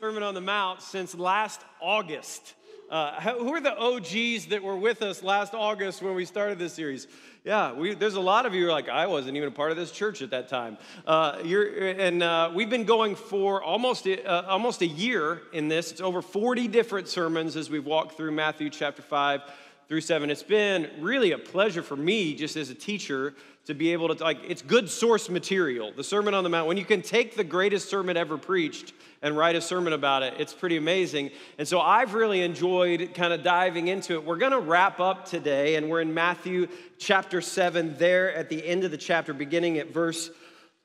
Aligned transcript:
Sermon 0.00 0.22
on 0.22 0.32
the 0.32 0.40
Mount 0.40 0.80
since 0.80 1.14
last 1.14 1.60
August. 1.78 2.54
Uh, 2.88 3.20
who 3.20 3.52
are 3.52 3.60
the 3.60 3.76
OGs 3.76 4.46
that 4.46 4.62
were 4.62 4.78
with 4.78 5.02
us 5.02 5.22
last 5.22 5.52
August 5.52 6.00
when 6.00 6.14
we 6.14 6.24
started 6.24 6.58
this 6.58 6.72
series? 6.72 7.06
Yeah, 7.44 7.74
we, 7.74 7.94
there's 7.94 8.14
a 8.14 8.20
lot 8.20 8.46
of 8.46 8.54
you 8.54 8.70
like, 8.70 8.88
I 8.88 9.06
wasn't 9.06 9.36
even 9.36 9.48
a 9.48 9.52
part 9.52 9.72
of 9.72 9.76
this 9.76 9.92
church 9.92 10.22
at 10.22 10.30
that 10.30 10.48
time. 10.48 10.78
Uh, 11.06 11.32
and 11.42 12.22
uh, 12.22 12.50
we've 12.54 12.70
been 12.70 12.86
going 12.86 13.14
for 13.14 13.62
almost, 13.62 14.06
uh, 14.06 14.44
almost 14.48 14.80
a 14.80 14.86
year 14.86 15.42
in 15.52 15.68
this. 15.68 15.92
It's 15.92 16.00
over 16.00 16.22
40 16.22 16.66
different 16.68 17.06
sermons 17.06 17.54
as 17.54 17.68
we've 17.68 17.84
walked 17.84 18.16
through 18.16 18.32
Matthew 18.32 18.70
chapter 18.70 19.02
5 19.02 19.42
through 19.90 20.00
7. 20.00 20.30
It's 20.30 20.44
been 20.44 20.88
really 21.00 21.32
a 21.32 21.38
pleasure 21.38 21.82
for 21.82 21.96
me, 21.96 22.36
just 22.36 22.56
as 22.56 22.70
a 22.70 22.76
teacher, 22.76 23.34
to 23.64 23.74
be 23.74 23.92
able 23.92 24.14
to, 24.14 24.22
like, 24.22 24.38
it's 24.46 24.62
good 24.62 24.88
source 24.88 25.28
material. 25.28 25.92
The 25.92 26.04
Sermon 26.04 26.32
on 26.32 26.44
the 26.44 26.48
Mount, 26.48 26.68
when 26.68 26.76
you 26.76 26.84
can 26.84 27.02
take 27.02 27.34
the 27.34 27.42
greatest 27.42 27.88
sermon 27.90 28.16
ever 28.16 28.38
preached 28.38 28.92
and 29.20 29.36
write 29.36 29.56
a 29.56 29.60
sermon 29.60 29.92
about 29.92 30.22
it, 30.22 30.34
it's 30.38 30.52
pretty 30.52 30.76
amazing. 30.76 31.32
And 31.58 31.66
so 31.66 31.80
I've 31.80 32.14
really 32.14 32.42
enjoyed 32.42 33.14
kind 33.14 33.32
of 33.32 33.42
diving 33.42 33.88
into 33.88 34.12
it. 34.12 34.24
We're 34.24 34.36
going 34.36 34.52
to 34.52 34.60
wrap 34.60 35.00
up 35.00 35.26
today, 35.26 35.74
and 35.74 35.90
we're 35.90 36.02
in 36.02 36.14
Matthew 36.14 36.68
chapter 36.98 37.40
7, 37.40 37.96
there 37.98 38.32
at 38.32 38.48
the 38.48 38.64
end 38.64 38.84
of 38.84 38.92
the 38.92 38.96
chapter, 38.96 39.34
beginning 39.34 39.78
at 39.78 39.92
verse 39.92 40.30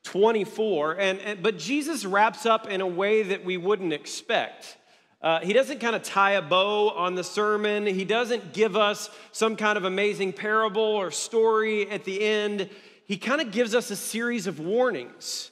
24. 0.05 0.93
And, 0.93 1.19
and 1.19 1.43
but 1.43 1.59
Jesus 1.59 2.05
wraps 2.05 2.47
up 2.47 2.67
in 2.67 2.81
a 2.81 2.87
way 2.87 3.21
that 3.21 3.45
we 3.45 3.57
wouldn't 3.57 3.93
expect. 3.93 4.77
Uh, 5.25 5.39
he 5.39 5.53
doesn't 5.53 5.79
kind 5.79 5.95
of 5.95 6.03
tie 6.03 6.33
a 6.33 6.41
bow 6.41 6.91
on 6.91 7.15
the 7.15 7.23
sermon. 7.23 7.87
He 7.87 8.05
doesn't 8.05 8.53
give 8.53 8.77
us 8.77 9.09
some 9.31 9.55
kind 9.55 9.75
of 9.75 9.83
amazing 9.83 10.33
parable 10.33 10.83
or 10.83 11.09
story 11.09 11.89
at 11.89 12.03
the 12.03 12.23
end. 12.23 12.69
He 13.07 13.17
kind 13.17 13.41
of 13.41 13.51
gives 13.51 13.73
us 13.73 13.89
a 13.89 13.95
series 13.95 14.45
of 14.45 14.59
warnings. 14.59 15.49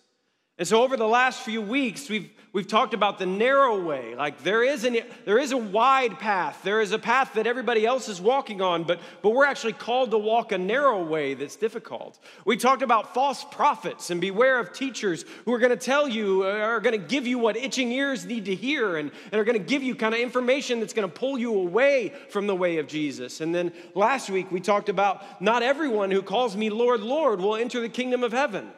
And 0.57 0.67
so, 0.67 0.83
over 0.83 0.97
the 0.97 1.07
last 1.07 1.41
few 1.41 1.61
weeks, 1.61 2.09
we've 2.09 2.29
We've 2.53 2.67
talked 2.67 2.93
about 2.93 3.17
the 3.17 3.25
narrow 3.25 3.83
way. 3.83 4.13
Like 4.13 4.43
there 4.43 4.63
is, 4.63 4.83
an, 4.83 4.97
there 5.25 5.39
is 5.39 5.51
a 5.53 5.57
wide 5.57 6.19
path. 6.19 6.61
There 6.63 6.81
is 6.81 6.91
a 6.91 6.99
path 6.99 7.33
that 7.33 7.47
everybody 7.47 7.83
else 7.83 8.07
is 8.07 8.21
walking 8.21 8.61
on, 8.61 8.83
but, 8.83 8.99
but 9.23 9.31
we're 9.31 9.47
actually 9.47 9.73
called 9.73 10.11
to 10.11 10.19
walk 10.19 10.51
a 10.51 10.59
narrow 10.59 11.03
way 11.03 11.33
that's 11.33 11.55
difficult. 11.55 12.19
We 12.45 12.55
talked 12.55 12.83
about 12.83 13.15
false 13.15 13.43
prophets 13.43 14.11
and 14.11 14.21
beware 14.21 14.59
of 14.59 14.71
teachers 14.71 15.25
who 15.45 15.53
are 15.53 15.57
going 15.57 15.71
to 15.71 15.75
tell 15.75 16.07
you, 16.07 16.43
uh, 16.43 16.49
are 16.49 16.79
going 16.79 16.99
to 17.01 17.07
give 17.07 17.25
you 17.25 17.39
what 17.39 17.57
itching 17.57 17.91
ears 17.91 18.23
need 18.23 18.45
to 18.45 18.53
hear, 18.53 18.97
and, 18.97 19.09
and 19.31 19.41
are 19.41 19.43
going 19.43 19.57
to 19.57 19.67
give 19.67 19.81
you 19.81 19.95
kind 19.95 20.13
of 20.13 20.21
information 20.21 20.79
that's 20.79 20.93
going 20.93 21.09
to 21.09 21.13
pull 21.13 21.39
you 21.39 21.55
away 21.55 22.13
from 22.29 22.45
the 22.45 22.55
way 22.55 22.77
of 22.77 22.85
Jesus. 22.85 23.41
And 23.41 23.53
then 23.53 23.73
last 23.95 24.29
week, 24.29 24.51
we 24.51 24.59
talked 24.59 24.89
about 24.89 25.41
not 25.41 25.63
everyone 25.63 26.11
who 26.11 26.21
calls 26.21 26.55
me 26.55 26.69
Lord, 26.69 27.01
Lord 27.01 27.41
will 27.41 27.55
enter 27.55 27.81
the 27.81 27.89
kingdom 27.89 28.23
of 28.23 28.31
heaven. 28.31 28.69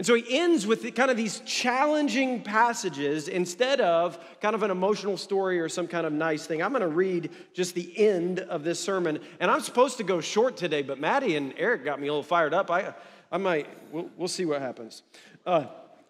And 0.00 0.06
so 0.06 0.14
he 0.14 0.24
ends 0.38 0.66
with 0.66 0.94
kind 0.94 1.10
of 1.10 1.18
these 1.18 1.40
challenging 1.40 2.40
passages 2.40 3.28
instead 3.28 3.82
of 3.82 4.18
kind 4.40 4.54
of 4.54 4.62
an 4.62 4.70
emotional 4.70 5.18
story 5.18 5.60
or 5.60 5.68
some 5.68 5.86
kind 5.86 6.06
of 6.06 6.12
nice 6.14 6.46
thing. 6.46 6.62
I'm 6.62 6.70
going 6.70 6.80
to 6.80 6.88
read 6.88 7.28
just 7.52 7.74
the 7.74 7.92
end 7.98 8.40
of 8.40 8.64
this 8.64 8.80
sermon. 8.80 9.18
And 9.40 9.50
I'm 9.50 9.60
supposed 9.60 9.98
to 9.98 10.02
go 10.02 10.22
short 10.22 10.56
today, 10.56 10.80
but 10.80 10.98
Maddie 10.98 11.36
and 11.36 11.52
Eric 11.58 11.84
got 11.84 12.00
me 12.00 12.08
a 12.08 12.12
little 12.12 12.22
fired 12.22 12.54
up. 12.54 12.70
I, 12.70 12.94
I 13.30 13.36
might, 13.36 13.66
we'll, 13.92 14.08
we'll 14.16 14.28
see 14.28 14.46
what 14.46 14.62
happens. 14.62 15.02
Uh, 15.44 15.66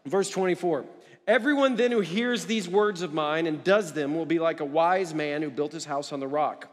verse 0.06 0.30
24. 0.30 0.84
Everyone 1.26 1.74
then 1.74 1.90
who 1.90 1.98
hears 1.98 2.46
these 2.46 2.68
words 2.68 3.02
of 3.02 3.12
mine 3.12 3.48
and 3.48 3.64
does 3.64 3.92
them 3.92 4.14
will 4.14 4.24
be 4.24 4.38
like 4.38 4.60
a 4.60 4.64
wise 4.64 5.14
man 5.14 5.42
who 5.42 5.50
built 5.50 5.72
his 5.72 5.84
house 5.84 6.12
on 6.12 6.20
the 6.20 6.28
rock. 6.28 6.68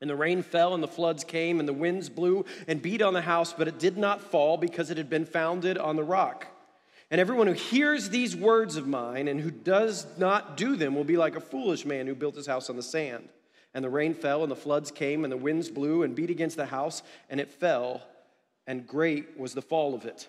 And 0.00 0.08
the 0.08 0.16
rain 0.16 0.42
fell, 0.42 0.74
and 0.74 0.82
the 0.82 0.88
floods 0.88 1.24
came, 1.24 1.58
and 1.58 1.68
the 1.68 1.72
winds 1.72 2.08
blew 2.08 2.44
and 2.68 2.80
beat 2.80 3.02
on 3.02 3.14
the 3.14 3.22
house, 3.22 3.52
but 3.52 3.66
it 3.66 3.78
did 3.78 3.96
not 3.96 4.20
fall 4.20 4.56
because 4.56 4.90
it 4.90 4.96
had 4.96 5.10
been 5.10 5.26
founded 5.26 5.76
on 5.76 5.96
the 5.96 6.04
rock. 6.04 6.46
And 7.10 7.20
everyone 7.20 7.46
who 7.46 7.54
hears 7.54 8.10
these 8.10 8.36
words 8.36 8.76
of 8.76 8.86
mine 8.86 9.28
and 9.28 9.40
who 9.40 9.50
does 9.50 10.06
not 10.18 10.56
do 10.56 10.76
them 10.76 10.94
will 10.94 11.04
be 11.04 11.16
like 11.16 11.36
a 11.36 11.40
foolish 11.40 11.84
man 11.84 12.06
who 12.06 12.14
built 12.14 12.36
his 12.36 12.46
house 12.46 12.68
on 12.68 12.76
the 12.76 12.82
sand. 12.82 13.28
And 13.74 13.84
the 13.84 13.90
rain 13.90 14.14
fell, 14.14 14.42
and 14.42 14.50
the 14.50 14.56
floods 14.56 14.90
came, 14.90 15.24
and 15.24 15.32
the 15.32 15.36
winds 15.36 15.68
blew 15.68 16.02
and 16.02 16.14
beat 16.14 16.30
against 16.30 16.56
the 16.56 16.66
house, 16.66 17.02
and 17.28 17.40
it 17.40 17.50
fell, 17.50 18.02
and 18.66 18.86
great 18.86 19.38
was 19.38 19.54
the 19.54 19.62
fall 19.62 19.94
of 19.94 20.04
it. 20.04 20.28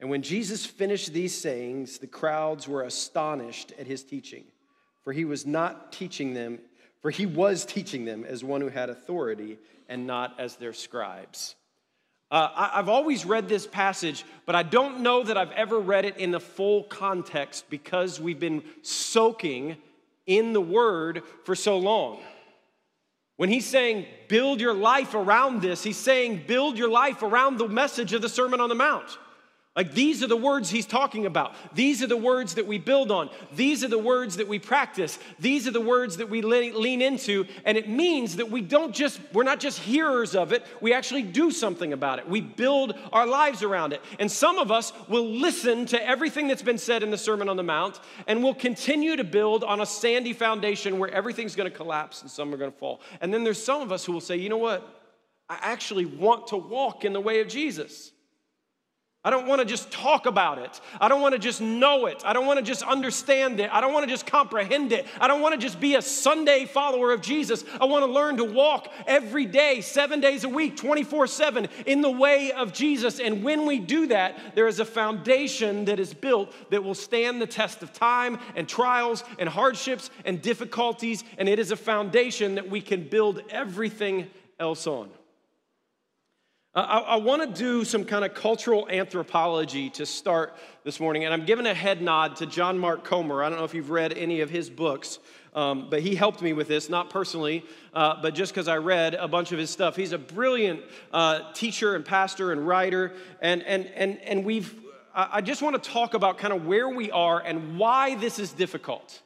And 0.00 0.10
when 0.10 0.22
Jesus 0.22 0.66
finished 0.66 1.12
these 1.12 1.34
sayings, 1.34 1.98
the 1.98 2.08
crowds 2.08 2.66
were 2.66 2.82
astonished 2.82 3.72
at 3.78 3.86
his 3.86 4.02
teaching, 4.02 4.44
for 5.04 5.12
he 5.12 5.24
was 5.24 5.46
not 5.46 5.92
teaching 5.92 6.34
them 6.34 6.58
for 7.02 7.10
he 7.10 7.26
was 7.26 7.66
teaching 7.66 8.04
them 8.04 8.24
as 8.24 8.42
one 8.42 8.60
who 8.60 8.68
had 8.68 8.88
authority 8.88 9.58
and 9.88 10.06
not 10.06 10.38
as 10.38 10.56
their 10.56 10.72
scribes. 10.72 11.56
Uh, 12.30 12.48
I, 12.54 12.78
I've 12.78 12.88
always 12.88 13.26
read 13.26 13.48
this 13.48 13.66
passage, 13.66 14.24
but 14.46 14.54
I 14.54 14.62
don't 14.62 15.00
know 15.00 15.22
that 15.22 15.36
I've 15.36 15.50
ever 15.52 15.78
read 15.78 16.06
it 16.06 16.16
in 16.16 16.30
the 16.30 16.40
full 16.40 16.84
context 16.84 17.66
because 17.68 18.18
we've 18.18 18.40
been 18.40 18.62
soaking 18.80 19.76
in 20.26 20.54
the 20.54 20.60
word 20.60 21.22
for 21.44 21.54
so 21.54 21.76
long. 21.76 22.20
When 23.36 23.48
he's 23.48 23.66
saying, 23.66 24.06
build 24.28 24.60
your 24.60 24.72
life 24.72 25.14
around 25.14 25.62
this, 25.62 25.82
he's 25.82 25.96
saying, 25.96 26.44
build 26.46 26.78
your 26.78 26.88
life 26.88 27.22
around 27.22 27.58
the 27.58 27.68
message 27.68 28.12
of 28.12 28.22
the 28.22 28.28
Sermon 28.28 28.60
on 28.60 28.68
the 28.68 28.74
Mount. 28.74 29.18
Like 29.74 29.92
these 29.94 30.22
are 30.22 30.26
the 30.26 30.36
words 30.36 30.68
he's 30.68 30.84
talking 30.84 31.24
about. 31.24 31.54
These 31.74 32.02
are 32.02 32.06
the 32.06 32.16
words 32.16 32.56
that 32.56 32.66
we 32.66 32.76
build 32.76 33.10
on. 33.10 33.30
These 33.56 33.82
are 33.82 33.88
the 33.88 33.96
words 33.96 34.36
that 34.36 34.46
we 34.46 34.58
practice. 34.58 35.18
These 35.38 35.66
are 35.66 35.70
the 35.70 35.80
words 35.80 36.18
that 36.18 36.28
we 36.28 36.42
lean 36.42 37.00
into. 37.00 37.46
And 37.64 37.78
it 37.78 37.88
means 37.88 38.36
that 38.36 38.50
we 38.50 38.60
don't 38.60 38.94
just, 38.94 39.18
we're 39.32 39.44
not 39.44 39.60
just 39.60 39.78
hearers 39.78 40.34
of 40.34 40.52
it, 40.52 40.62
we 40.82 40.92
actually 40.92 41.22
do 41.22 41.50
something 41.50 41.94
about 41.94 42.18
it. 42.18 42.28
We 42.28 42.42
build 42.42 42.98
our 43.14 43.26
lives 43.26 43.62
around 43.62 43.94
it. 43.94 44.02
And 44.18 44.30
some 44.30 44.58
of 44.58 44.70
us 44.70 44.92
will 45.08 45.26
listen 45.26 45.86
to 45.86 46.06
everything 46.06 46.48
that's 46.48 46.60
been 46.60 46.76
said 46.76 47.02
in 47.02 47.10
the 47.10 47.16
Sermon 47.16 47.48
on 47.48 47.56
the 47.56 47.62
Mount 47.62 47.98
and 48.26 48.42
will 48.42 48.54
continue 48.54 49.16
to 49.16 49.24
build 49.24 49.64
on 49.64 49.80
a 49.80 49.86
sandy 49.86 50.34
foundation 50.34 50.98
where 50.98 51.10
everything's 51.10 51.56
going 51.56 51.70
to 51.70 51.74
collapse 51.74 52.20
and 52.20 52.30
some 52.30 52.52
are 52.52 52.58
going 52.58 52.72
to 52.72 52.78
fall. 52.78 53.00
And 53.22 53.32
then 53.32 53.42
there's 53.42 53.62
some 53.62 53.80
of 53.80 53.90
us 53.90 54.04
who 54.04 54.12
will 54.12 54.20
say, 54.20 54.36
you 54.36 54.50
know 54.50 54.58
what? 54.58 54.86
I 55.48 55.58
actually 55.62 56.04
want 56.04 56.48
to 56.48 56.58
walk 56.58 57.06
in 57.06 57.14
the 57.14 57.20
way 57.20 57.40
of 57.40 57.48
Jesus. 57.48 58.12
I 59.24 59.30
don't 59.30 59.46
want 59.46 59.60
to 59.60 59.64
just 59.64 59.92
talk 59.92 60.26
about 60.26 60.58
it. 60.58 60.80
I 61.00 61.06
don't 61.06 61.20
want 61.20 61.34
to 61.34 61.38
just 61.38 61.60
know 61.60 62.06
it. 62.06 62.24
I 62.26 62.32
don't 62.32 62.44
want 62.44 62.58
to 62.58 62.64
just 62.64 62.82
understand 62.82 63.60
it. 63.60 63.70
I 63.72 63.80
don't 63.80 63.92
want 63.92 64.04
to 64.04 64.10
just 64.10 64.26
comprehend 64.26 64.90
it. 64.90 65.06
I 65.20 65.28
don't 65.28 65.40
want 65.40 65.54
to 65.54 65.60
just 65.60 65.78
be 65.78 65.94
a 65.94 66.02
Sunday 66.02 66.64
follower 66.64 67.12
of 67.12 67.20
Jesus. 67.20 67.64
I 67.80 67.84
want 67.84 68.04
to 68.04 68.10
learn 68.10 68.38
to 68.38 68.44
walk 68.44 68.92
every 69.06 69.46
day, 69.46 69.80
seven 69.80 70.18
days 70.18 70.42
a 70.42 70.48
week, 70.48 70.76
24 70.76 71.28
7 71.28 71.68
in 71.86 72.00
the 72.00 72.10
way 72.10 72.50
of 72.50 72.72
Jesus. 72.72 73.20
And 73.20 73.44
when 73.44 73.64
we 73.64 73.78
do 73.78 74.08
that, 74.08 74.56
there 74.56 74.66
is 74.66 74.80
a 74.80 74.84
foundation 74.84 75.84
that 75.84 76.00
is 76.00 76.12
built 76.12 76.52
that 76.70 76.82
will 76.82 76.96
stand 76.96 77.40
the 77.40 77.46
test 77.46 77.84
of 77.84 77.92
time 77.92 78.40
and 78.56 78.68
trials 78.68 79.22
and 79.38 79.48
hardships 79.48 80.10
and 80.24 80.42
difficulties. 80.42 81.22
And 81.38 81.48
it 81.48 81.60
is 81.60 81.70
a 81.70 81.76
foundation 81.76 82.56
that 82.56 82.68
we 82.68 82.80
can 82.80 83.06
build 83.06 83.40
everything 83.50 84.30
else 84.58 84.88
on. 84.88 85.10
I, 86.74 87.00
I 87.00 87.16
want 87.16 87.42
to 87.42 87.62
do 87.62 87.84
some 87.84 88.02
kind 88.02 88.24
of 88.24 88.32
cultural 88.32 88.88
anthropology 88.88 89.90
to 89.90 90.06
start 90.06 90.56
this 90.84 91.00
morning, 91.00 91.26
and 91.26 91.34
I'm 91.34 91.44
giving 91.44 91.66
a 91.66 91.74
head 91.74 92.00
nod 92.00 92.36
to 92.36 92.46
John 92.46 92.78
Mark 92.78 93.04
Comer. 93.04 93.44
I 93.44 93.50
don't 93.50 93.58
know 93.58 93.66
if 93.66 93.74
you've 93.74 93.90
read 93.90 94.14
any 94.14 94.40
of 94.40 94.48
his 94.48 94.70
books, 94.70 95.18
um, 95.54 95.90
but 95.90 96.00
he 96.00 96.14
helped 96.14 96.40
me 96.40 96.54
with 96.54 96.68
this, 96.68 96.88
not 96.88 97.10
personally, 97.10 97.62
uh, 97.92 98.22
but 98.22 98.34
just 98.34 98.54
because 98.54 98.68
I 98.68 98.78
read 98.78 99.12
a 99.12 99.28
bunch 99.28 99.52
of 99.52 99.58
his 99.58 99.68
stuff. 99.68 99.96
He's 99.96 100.12
a 100.12 100.18
brilliant 100.18 100.80
uh, 101.12 101.52
teacher 101.52 101.94
and 101.94 102.06
pastor 102.06 102.52
and 102.52 102.66
writer, 102.66 103.12
and, 103.42 103.62
and, 103.64 103.84
and, 103.88 104.18
and 104.20 104.42
we've, 104.42 104.74
I 105.14 105.42
just 105.42 105.60
want 105.60 105.82
to 105.82 105.90
talk 105.90 106.14
about 106.14 106.38
kind 106.38 106.54
of 106.54 106.64
where 106.64 106.88
we 106.88 107.10
are 107.10 107.38
and 107.38 107.78
why 107.78 108.14
this 108.14 108.38
is 108.38 108.50
difficult. 108.50 109.20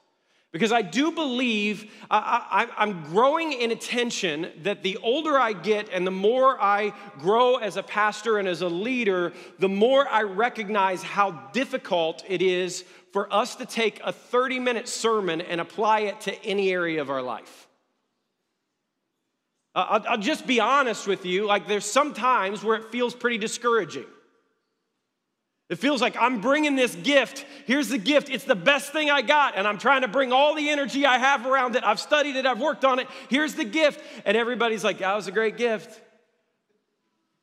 Because 0.52 0.72
I 0.72 0.80
do 0.80 1.10
believe 1.10 1.92
I, 2.10 2.68
am 2.78 3.02
growing 3.04 3.52
in 3.52 3.72
attention 3.72 4.50
that 4.62 4.82
the 4.82 4.96
older 4.98 5.38
I 5.38 5.52
get 5.52 5.90
and 5.90 6.06
the 6.06 6.12
more 6.12 6.60
I 6.60 6.92
grow 7.18 7.56
as 7.56 7.76
a 7.76 7.82
pastor 7.82 8.38
and 8.38 8.48
as 8.48 8.62
a 8.62 8.68
leader, 8.68 9.32
the 9.58 9.68
more 9.68 10.08
I 10.08 10.22
recognize 10.22 11.02
how 11.02 11.32
difficult 11.52 12.24
it 12.26 12.40
is 12.40 12.84
for 13.12 13.32
us 13.32 13.56
to 13.56 13.66
take 13.66 14.00
a 14.02 14.12
30 14.12 14.58
minute 14.60 14.88
sermon 14.88 15.40
and 15.40 15.60
apply 15.60 16.00
it 16.00 16.20
to 16.22 16.44
any 16.44 16.70
area 16.70 17.02
of 17.02 17.10
our 17.10 17.22
life. 17.22 17.66
I'll, 19.74 20.02
I'll 20.08 20.18
just 20.18 20.46
be 20.46 20.58
honest 20.58 21.06
with 21.06 21.26
you, 21.26 21.44
like, 21.46 21.68
there's 21.68 21.84
some 21.84 22.14
times 22.14 22.64
where 22.64 22.76
it 22.76 22.90
feels 22.90 23.14
pretty 23.14 23.36
discouraging. 23.36 24.06
It 25.68 25.78
feels 25.80 26.00
like 26.00 26.16
I'm 26.16 26.40
bringing 26.40 26.76
this 26.76 26.94
gift. 26.94 27.44
Here's 27.64 27.88
the 27.88 27.98
gift. 27.98 28.30
It's 28.30 28.44
the 28.44 28.54
best 28.54 28.92
thing 28.92 29.10
I 29.10 29.22
got, 29.22 29.56
and 29.56 29.66
I'm 29.66 29.78
trying 29.78 30.02
to 30.02 30.08
bring 30.08 30.32
all 30.32 30.54
the 30.54 30.70
energy 30.70 31.04
I 31.04 31.18
have 31.18 31.44
around 31.44 31.74
it. 31.74 31.82
I've 31.82 31.98
studied 31.98 32.36
it, 32.36 32.46
I've 32.46 32.60
worked 32.60 32.84
on 32.84 33.00
it. 33.00 33.08
Here's 33.28 33.54
the 33.54 33.64
gift. 33.64 34.00
And 34.24 34.36
everybody's 34.36 34.84
like, 34.84 34.98
that 34.98 35.14
was 35.16 35.26
a 35.26 35.32
great 35.32 35.56
gift. 35.56 36.00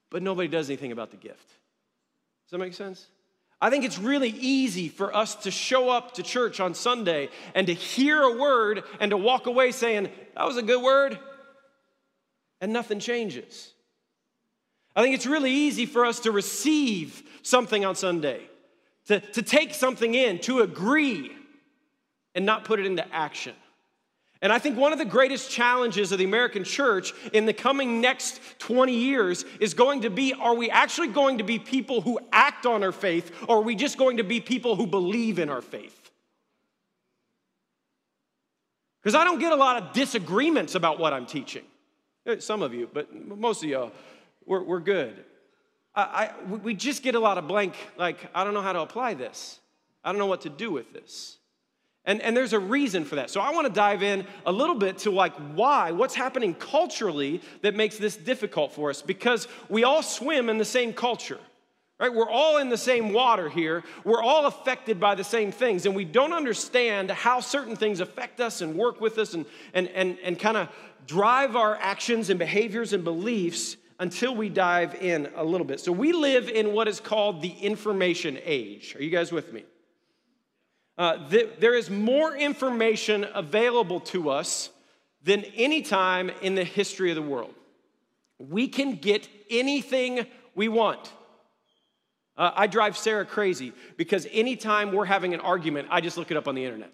But 0.09 0.23
nobody 0.23 0.47
does 0.47 0.69
anything 0.69 0.93
about 0.93 1.11
the 1.11 1.17
gift. 1.17 1.47
Does 1.47 2.51
that 2.51 2.59
make 2.59 2.73
sense? 2.73 3.07
I 3.59 3.69
think 3.69 3.83
it's 3.83 3.97
really 3.97 4.29
easy 4.29 4.89
for 4.89 5.15
us 5.15 5.35
to 5.35 5.51
show 5.51 5.89
up 5.89 6.13
to 6.15 6.23
church 6.23 6.59
on 6.59 6.73
Sunday 6.73 7.29
and 7.55 7.67
to 7.67 7.73
hear 7.73 8.21
a 8.21 8.37
word 8.37 8.83
and 8.99 9.11
to 9.11 9.17
walk 9.17 9.47
away 9.47 9.71
saying, 9.71 10.09
that 10.35 10.45
was 10.45 10.57
a 10.57 10.61
good 10.61 10.81
word, 10.81 11.17
and 12.61 12.71
nothing 12.71 12.99
changes. 12.99 13.73
I 14.95 15.01
think 15.01 15.15
it's 15.15 15.25
really 15.25 15.51
easy 15.51 15.85
for 15.85 16.05
us 16.05 16.19
to 16.21 16.31
receive 16.31 17.23
something 17.43 17.85
on 17.85 17.95
Sunday, 17.95 18.41
to, 19.07 19.19
to 19.19 19.41
take 19.41 19.73
something 19.73 20.15
in, 20.15 20.39
to 20.39 20.61
agree. 20.61 21.31
and 22.35 22.45
not 22.47 22.65
put 22.65 22.79
it 22.79 22.87
into 22.87 23.05
action. 23.13 23.53
And 24.41 24.51
I 24.51 24.59
think 24.59 24.77
one 24.77 24.91
of 24.91 24.99
the 24.99 25.05
greatest 25.05 25.49
challenges 25.49 26.11
of 26.11 26.17
the 26.17 26.25
American 26.25 26.65
church 26.65 27.13
in 27.31 27.45
the 27.45 27.53
coming 27.53 28.01
next 28.01 28.41
20 28.59 28.93
years 28.93 29.45
is 29.61 29.73
going 29.73 30.01
to 30.01 30.09
be 30.09 30.33
are 30.33 30.53
we 30.53 30.69
actually 30.69 31.07
going 31.07 31.37
to 31.37 31.45
be 31.45 31.59
people 31.59 32.01
who 32.01 32.19
act 32.31 32.65
on 32.65 32.83
our 32.83 32.91
faith, 32.91 33.31
or 33.47 33.57
are 33.57 33.61
we 33.61 33.75
just 33.75 33.97
going 33.97 34.17
to 34.17 34.23
be 34.23 34.41
people 34.41 34.75
who 34.75 34.85
believe 34.85 35.39
in 35.39 35.49
our 35.49 35.61
faith? 35.61 35.97
Because 39.01 39.15
I 39.15 39.23
don't 39.23 39.39
get 39.39 39.53
a 39.53 39.55
lot 39.55 39.81
of 39.81 39.93
disagreements 39.93 40.75
about 40.75 40.99
what 40.99 41.13
I'm 41.13 41.25
teaching. 41.25 41.63
Eh, 42.25 42.37
some 42.39 42.61
of 42.61 42.73
you, 42.73 42.89
but 42.91 43.13
most 43.13 43.63
of 43.63 43.69
y'all, 43.69 43.91
we're, 44.45 44.63
we're 44.63 44.79
good. 44.79 45.23
I, 45.95 46.01
I, 46.01 46.53
we 46.53 46.73
just 46.73 47.03
get 47.03 47.15
a 47.15 47.19
lot 47.19 47.37
of 47.37 47.47
blank, 47.47 47.75
like, 47.97 48.17
I 48.33 48.43
don't 48.43 48.53
know 48.53 48.61
how 48.61 48.73
to 48.73 48.81
apply 48.81 49.13
this. 49.13 49.59
I 50.03 50.11
don't 50.11 50.19
know 50.19 50.25
what 50.25 50.41
to 50.41 50.49
do 50.49 50.71
with 50.71 50.91
this. 50.93 51.37
And, 52.05 52.21
and 52.21 52.35
there's 52.35 52.51
a 52.51 52.59
reason 52.59 53.05
for 53.05 53.15
that. 53.15 53.29
So 53.29 53.39
I 53.39 53.51
want 53.51 53.65
to 53.67 53.71
dive 53.71 54.03
in 54.03 54.25
a 54.45 54.51
little 54.51 54.75
bit 54.75 54.97
to 54.99 55.11
like 55.11 55.33
why, 55.55 55.91
what's 55.91 56.15
happening 56.15 56.53
culturally 56.53 57.41
that 57.61 57.75
makes 57.75 57.97
this 57.97 58.17
difficult 58.17 58.73
for 58.73 58.89
us 58.89 59.01
because 59.01 59.47
we 59.69 59.85
all 59.85 60.03
swim 60.03 60.49
in 60.49 60.57
the 60.57 60.65
same 60.65 60.91
culture. 60.91 61.39
Right? 61.99 62.13
We're 62.13 62.29
all 62.29 62.57
in 62.57 62.67
the 62.67 62.77
same 62.77 63.13
water 63.13 63.47
here. 63.47 63.83
We're 64.03 64.21
all 64.21 64.47
affected 64.47 64.99
by 64.99 65.15
the 65.15 65.23
same 65.23 65.53
things, 65.53 65.85
and 65.85 65.95
we 65.95 66.03
don't 66.03 66.33
understand 66.33 67.11
how 67.11 67.39
certain 67.39 67.77
things 67.77 68.01
affect 68.01 68.41
us 68.41 68.59
and 68.59 68.75
work 68.75 68.99
with 68.99 69.17
us 69.17 69.35
and, 69.35 69.45
and, 69.73 69.87
and, 69.89 70.17
and 70.21 70.37
kind 70.37 70.57
of 70.57 70.67
drive 71.07 71.55
our 71.55 71.77
actions 71.77 72.29
and 72.29 72.37
behaviors 72.37 72.91
and 72.91 73.05
beliefs 73.05 73.77
until 74.03 74.35
we 74.35 74.49
dive 74.49 74.95
in 74.95 75.29
a 75.37 75.43
little 75.45 75.65
bit. 75.65 75.79
So, 75.79 75.93
we 75.93 76.11
live 76.11 76.49
in 76.49 76.73
what 76.73 76.89
is 76.89 76.99
called 76.99 77.41
the 77.41 77.51
information 77.51 78.37
age. 78.43 78.95
Are 78.97 79.01
you 79.01 79.09
guys 79.09 79.31
with 79.31 79.53
me? 79.53 79.63
Uh, 80.97 81.29
th- 81.29 81.51
there 81.59 81.73
is 81.73 81.89
more 81.89 82.35
information 82.35 83.25
available 83.33 84.01
to 84.01 84.29
us 84.29 84.69
than 85.23 85.45
any 85.55 85.81
time 85.81 86.29
in 86.41 86.53
the 86.53 86.65
history 86.65 87.11
of 87.11 87.15
the 87.15 87.21
world. 87.21 87.53
We 88.37 88.67
can 88.67 88.95
get 88.97 89.29
anything 89.49 90.27
we 90.53 90.67
want. 90.67 91.09
Uh, 92.35 92.51
I 92.53 92.67
drive 92.67 92.97
Sarah 92.97 93.25
crazy 93.25 93.71
because 93.95 94.27
anytime 94.33 94.91
we're 94.91 95.05
having 95.05 95.33
an 95.33 95.39
argument, 95.39 95.87
I 95.91 96.01
just 96.01 96.17
look 96.17 96.29
it 96.29 96.35
up 96.35 96.49
on 96.49 96.55
the 96.55 96.65
internet. 96.65 96.91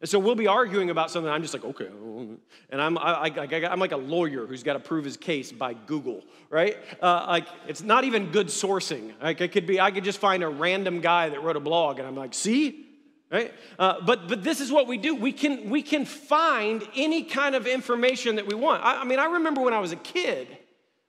And 0.00 0.10
so 0.10 0.18
we'll 0.18 0.34
be 0.34 0.46
arguing 0.46 0.90
about 0.90 1.10
something. 1.10 1.30
I'm 1.30 1.40
just 1.40 1.54
like, 1.54 1.64
okay. 1.64 1.86
And 1.86 2.82
I'm, 2.82 2.98
I, 2.98 3.30
am 3.34 3.80
like 3.80 3.92
a 3.92 3.96
lawyer 3.96 4.46
who's 4.46 4.62
got 4.62 4.74
to 4.74 4.78
prove 4.78 5.06
his 5.06 5.16
case 5.16 5.52
by 5.52 5.72
Google, 5.72 6.22
right? 6.50 6.76
Uh, 7.00 7.24
like, 7.28 7.46
it's 7.66 7.82
not 7.82 8.04
even 8.04 8.30
good 8.30 8.48
sourcing. 8.48 9.14
Like, 9.22 9.40
it 9.40 9.52
could 9.52 9.66
be, 9.66 9.80
I 9.80 9.90
could 9.90 10.04
just 10.04 10.18
find 10.18 10.42
a 10.42 10.48
random 10.48 11.00
guy 11.00 11.30
that 11.30 11.42
wrote 11.42 11.56
a 11.56 11.60
blog, 11.60 11.98
and 11.98 12.06
I'm 12.06 12.16
like, 12.16 12.34
see? 12.34 12.82
right 13.30 13.52
uh, 13.78 14.00
but 14.02 14.28
but 14.28 14.44
this 14.44 14.60
is 14.60 14.70
what 14.70 14.86
we 14.86 14.96
do 14.96 15.14
we 15.14 15.32
can 15.32 15.68
we 15.68 15.82
can 15.82 16.04
find 16.04 16.86
any 16.94 17.24
kind 17.24 17.54
of 17.54 17.66
information 17.66 18.36
that 18.36 18.46
we 18.46 18.54
want 18.54 18.84
I, 18.84 19.00
I, 19.00 19.04
mean 19.04 19.18
i 19.18 19.24
remember 19.24 19.62
when 19.62 19.74
i 19.74 19.80
was 19.80 19.90
a 19.90 19.96
kid 19.96 20.46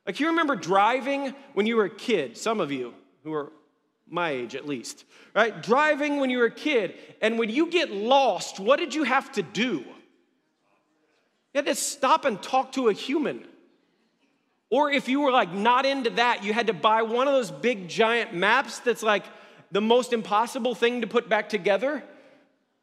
like 0.06 0.20
you 0.20 0.28
remember 0.28 0.56
driving 0.56 1.36
when 1.54 1.68
you 1.68 1.76
were 1.76 1.86
a 1.86 1.96
kid 1.96 2.36
some 2.36 2.60
of 2.60 2.72
you 2.72 2.96
who 3.24 3.34
are 3.34 3.52
my 4.10 4.32
age 4.32 4.56
at 4.56 4.68
least 4.68 5.06
right 5.36 5.62
driving 5.62 6.20
when 6.20 6.30
you 6.30 6.38
were 6.38 6.46
a 6.46 6.52
kid 6.52 6.96
and 7.22 7.38
when 7.38 7.50
you 7.50 7.68
get 7.68 7.92
lost 7.92 8.60
what 8.60 8.80
did 8.80 8.94
you 8.94 9.04
have 9.04 9.32
to 9.32 9.42
do 9.42 9.84
you 11.54 11.56
had 11.56 11.66
to 11.66 11.76
stop 11.76 12.26
and 12.26 12.42
talk 12.42 12.72
to 12.72 12.90
a 12.90 12.94
human 12.94 13.46
or 14.70 14.92
if 14.92 15.08
you 15.08 15.22
were 15.22 15.32
like 15.32 15.52
not 15.52 15.86
into 15.86 16.10
that 16.12 16.44
you 16.44 16.54
had 16.54 16.68
to 16.68 16.74
buy 16.74 17.02
one 17.02 17.28
of 17.28 17.34
those 17.34 17.52
big 17.52 17.88
giant 17.88 18.34
maps 18.34 18.80
that's 18.80 19.04
like 19.04 19.24
the 19.72 19.82
most 19.82 20.14
impossible 20.14 20.76
thing 20.76 21.02
to 21.02 21.08
put 21.08 21.28
back 21.28 21.50
together, 21.50 22.04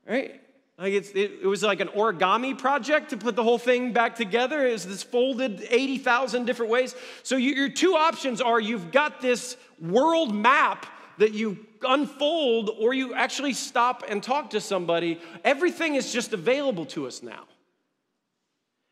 right? 0.07 0.41
Like 0.79 0.93
it, 0.93 1.17
it, 1.17 1.47
was 1.47 1.63
like 1.63 1.81
an 1.81 1.89
origami 1.89 2.59
project 2.59 3.11
to 3.11 3.17
put 3.17 3.37
the 3.37 3.45
whole 3.45 3.59
thing 3.59 3.93
back 3.93 4.17
together. 4.17 4.69
Was 4.69 4.87
this 4.87 5.05
folded 5.05 5.65
80,000 5.71 6.47
different 6.47 6.71
ways. 6.73 6.97
So 7.23 7.37
you, 7.37 7.55
your 7.55 7.69
two 7.69 7.95
options 7.95 8.41
are 8.41 8.59
you've 8.59 8.91
got 8.91 9.21
this 9.21 9.57
world 9.81 10.35
map 10.35 10.87
that 11.19 11.33
you 11.33 11.67
unfold, 11.83 12.71
or 12.79 12.95
you 12.95 13.15
actually 13.15 13.53
stop 13.53 14.05
and 14.09 14.23
talk 14.23 14.51
to 14.51 14.61
somebody. 14.61 15.21
Everything 15.45 15.95
is 15.95 16.13
just 16.13 16.33
available 16.33 16.87
to 16.87 17.07
us 17.07 17.23
now. 17.23 17.45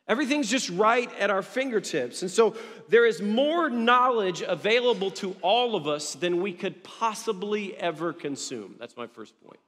Everything's 0.09 0.51
just 0.51 0.69
right 0.71 1.11
at 1.19 1.31
our 1.31 1.43
fingertips. 1.43 2.23
And 2.23 2.31
so 2.31 2.57
there 2.89 3.07
is 3.07 3.23
more 3.23 3.71
knowledge 3.71 4.43
available 4.43 5.11
to 5.13 5.37
all 5.43 5.77
of 5.77 5.87
us 5.87 6.15
than 6.15 6.43
we 6.43 6.53
could 6.53 6.83
possibly 6.83 7.77
ever 7.77 8.13
consume. 8.13 8.75
That's 8.79 8.97
my 8.97 9.07
first 9.07 9.33
point. 9.47 9.61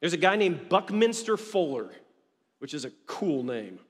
There's 0.00 0.12
a 0.12 0.18
guy 0.18 0.36
named 0.36 0.68
Buckminster 0.68 1.36
Fuller, 1.36 1.90
which 2.58 2.74
is 2.74 2.84
a 2.84 2.90
cool 3.06 3.42
name. 3.42 3.80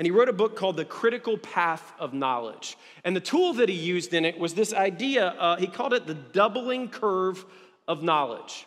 And 0.00 0.06
he 0.06 0.12
wrote 0.12 0.30
a 0.30 0.32
book 0.32 0.56
called 0.56 0.78
The 0.78 0.86
Critical 0.86 1.36
Path 1.36 1.92
of 1.98 2.14
Knowledge. 2.14 2.78
And 3.04 3.14
the 3.14 3.20
tool 3.20 3.52
that 3.52 3.68
he 3.68 3.74
used 3.74 4.14
in 4.14 4.24
it 4.24 4.38
was 4.38 4.54
this 4.54 4.72
idea, 4.72 5.26
uh, 5.26 5.56
he 5.56 5.66
called 5.66 5.92
it 5.92 6.06
the 6.06 6.14
doubling 6.14 6.88
curve 6.88 7.44
of 7.86 8.02
knowledge. 8.02 8.66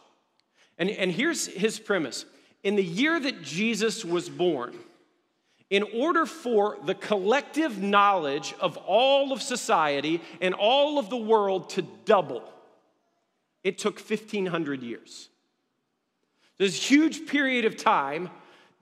And, 0.78 0.92
and 0.92 1.12
here's 1.12 1.48
his 1.48 1.80
premise 1.80 2.26
in 2.64 2.76
the 2.76 2.84
year 2.84 3.20
that 3.20 3.42
Jesus 3.42 4.06
was 4.06 4.30
born, 4.30 4.78
in 5.72 5.82
order 5.96 6.28
for 6.28 6.78
the 6.86 6.94
collective 6.94 7.82
knowledge 7.82 8.54
of 8.60 8.78
all 8.78 9.32
of 9.32 9.42
society 9.42 10.22
and 10.40 10.54
all 10.54 11.00
of 11.00 11.10
the 11.10 11.18
world 11.18 11.72
to 11.72 11.82
double, 12.06 12.44
it 13.64 13.80
took 13.80 13.96
1,500 13.96 14.84
years. 14.84 15.30
This 16.60 16.76
huge 16.76 17.26
period 17.26 17.66
of 17.66 17.76
time 17.76 18.30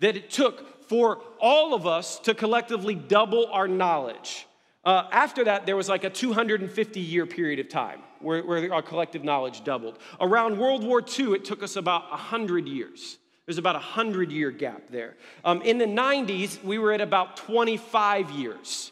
that 0.01 0.17
it 0.17 0.29
took 0.29 0.83
for 0.89 1.21
all 1.39 1.73
of 1.73 1.87
us 1.87 2.19
to 2.19 2.33
collectively 2.33 2.93
double 2.95 3.47
our 3.47 3.67
knowledge. 3.67 4.45
Uh, 4.83 5.07
after 5.11 5.45
that, 5.45 5.65
there 5.65 5.75
was 5.75 5.87
like 5.87 6.03
a 6.03 6.09
250 6.09 6.99
year 6.99 7.25
period 7.25 7.59
of 7.59 7.69
time 7.69 8.01
where, 8.19 8.43
where 8.43 8.73
our 8.73 8.81
collective 8.81 9.23
knowledge 9.23 9.63
doubled. 9.63 9.99
Around 10.19 10.57
World 10.57 10.83
War 10.83 11.01
II, 11.01 11.33
it 11.33 11.45
took 11.45 11.63
us 11.63 11.75
about 11.75 12.09
100 12.09 12.67
years. 12.67 13.17
There's 13.45 13.59
about 13.59 13.75
a 13.75 13.79
100 13.79 14.31
year 14.31 14.51
gap 14.51 14.83
there. 14.89 15.15
Um, 15.45 15.61
in 15.61 15.77
the 15.77 15.85
90s, 15.85 16.63
we 16.63 16.77
were 16.79 16.91
at 16.91 17.01
about 17.01 17.37
25 17.37 18.31
years. 18.31 18.91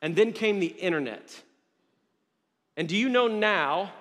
And 0.00 0.16
then 0.16 0.32
came 0.32 0.58
the 0.58 0.66
internet. 0.66 1.42
And 2.76 2.88
do 2.88 2.96
you 2.96 3.08
know 3.08 3.28
now 3.28 3.92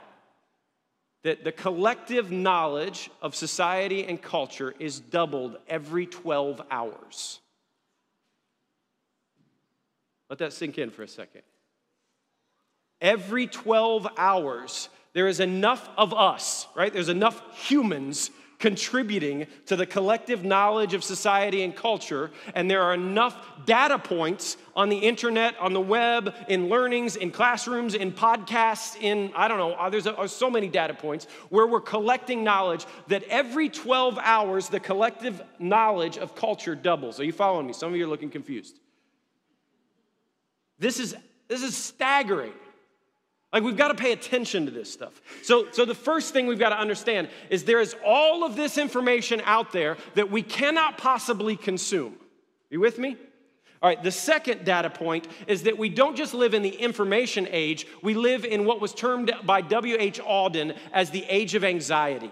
that 1.23 1.43
the 1.43 1.51
collective 1.51 2.31
knowledge 2.31 3.09
of 3.21 3.35
society 3.35 4.05
and 4.05 4.21
culture 4.21 4.73
is 4.79 4.99
doubled 4.99 5.57
every 5.67 6.05
12 6.05 6.61
hours? 6.71 7.39
Let 10.29 10.39
that 10.39 10.53
sink 10.53 10.77
in 10.77 10.89
for 10.89 11.03
a 11.03 11.07
second. 11.07 11.41
Every 13.01 13.47
12 13.47 14.07
hours, 14.17 14.89
there 15.13 15.27
is 15.27 15.39
enough 15.39 15.89
of 15.97 16.13
us, 16.13 16.67
right? 16.75 16.93
There's 16.93 17.09
enough 17.09 17.41
humans 17.67 18.31
contributing 18.61 19.47
to 19.65 19.75
the 19.75 19.85
collective 19.85 20.45
knowledge 20.45 20.93
of 20.93 21.03
society 21.03 21.63
and 21.63 21.75
culture, 21.75 22.31
and 22.55 22.71
there 22.71 22.81
are 22.81 22.93
enough 22.93 23.35
data 23.65 23.99
points 23.99 24.55
on 24.75 24.87
the 24.87 24.97
internet, 24.97 25.57
on 25.59 25.73
the 25.73 25.81
web, 25.81 26.33
in 26.47 26.69
learnings, 26.69 27.15
in 27.17 27.31
classrooms, 27.31 27.95
in 27.95 28.11
podcasts, 28.11 28.95
in, 29.01 29.31
I 29.35 29.47
don't 29.47 29.57
know, 29.57 29.89
there's, 29.89 30.05
a, 30.05 30.27
so 30.27 30.49
many 30.49 30.69
data 30.69 30.93
points 30.93 31.25
where 31.49 31.67
we're 31.67 31.81
collecting 31.81 32.43
knowledge 32.43 32.85
that 33.07 33.23
every 33.23 33.67
12 33.67 34.17
hours, 34.19 34.69
the 34.69 34.79
collective 34.79 35.41
knowledge 35.59 36.17
of 36.17 36.35
culture 36.35 36.75
doubles. 36.75 37.19
Are 37.19 37.25
you 37.25 37.33
following 37.33 37.67
me? 37.67 37.73
Some 37.73 37.89
of 37.89 37.97
you 37.97 38.05
are 38.05 38.09
looking 38.09 38.29
confused. 38.29 38.79
This 40.79 40.99
is, 40.99 41.15
this 41.47 41.63
is 41.63 41.75
staggering. 41.75 42.53
Like, 43.53 43.63
we've 43.63 43.77
got 43.77 43.89
to 43.89 43.95
pay 43.95 44.13
attention 44.13 44.65
to 44.65 44.71
this 44.71 44.91
stuff. 44.91 45.21
So, 45.43 45.67
so, 45.71 45.83
the 45.83 45.95
first 45.95 46.31
thing 46.31 46.47
we've 46.47 46.59
got 46.59 46.69
to 46.69 46.79
understand 46.79 47.27
is 47.49 47.65
there 47.65 47.81
is 47.81 47.95
all 48.05 48.45
of 48.45 48.55
this 48.55 48.77
information 48.77 49.41
out 49.43 49.73
there 49.73 49.97
that 50.15 50.31
we 50.31 50.41
cannot 50.41 50.97
possibly 50.97 51.57
consume. 51.57 52.15
You 52.69 52.79
with 52.79 52.97
me? 52.97 53.17
All 53.81 53.89
right, 53.89 54.01
the 54.01 54.11
second 54.11 54.63
data 54.63 54.89
point 54.89 55.27
is 55.47 55.63
that 55.63 55.77
we 55.77 55.89
don't 55.89 56.15
just 56.15 56.33
live 56.33 56.53
in 56.53 56.61
the 56.61 56.69
information 56.69 57.47
age, 57.49 57.87
we 58.03 58.13
live 58.13 58.45
in 58.45 58.65
what 58.65 58.79
was 58.79 58.93
termed 58.93 59.33
by 59.43 59.61
W.H. 59.61 60.19
Auden 60.21 60.77
as 60.93 61.09
the 61.09 61.25
age 61.27 61.55
of 61.55 61.63
anxiety. 61.63 62.31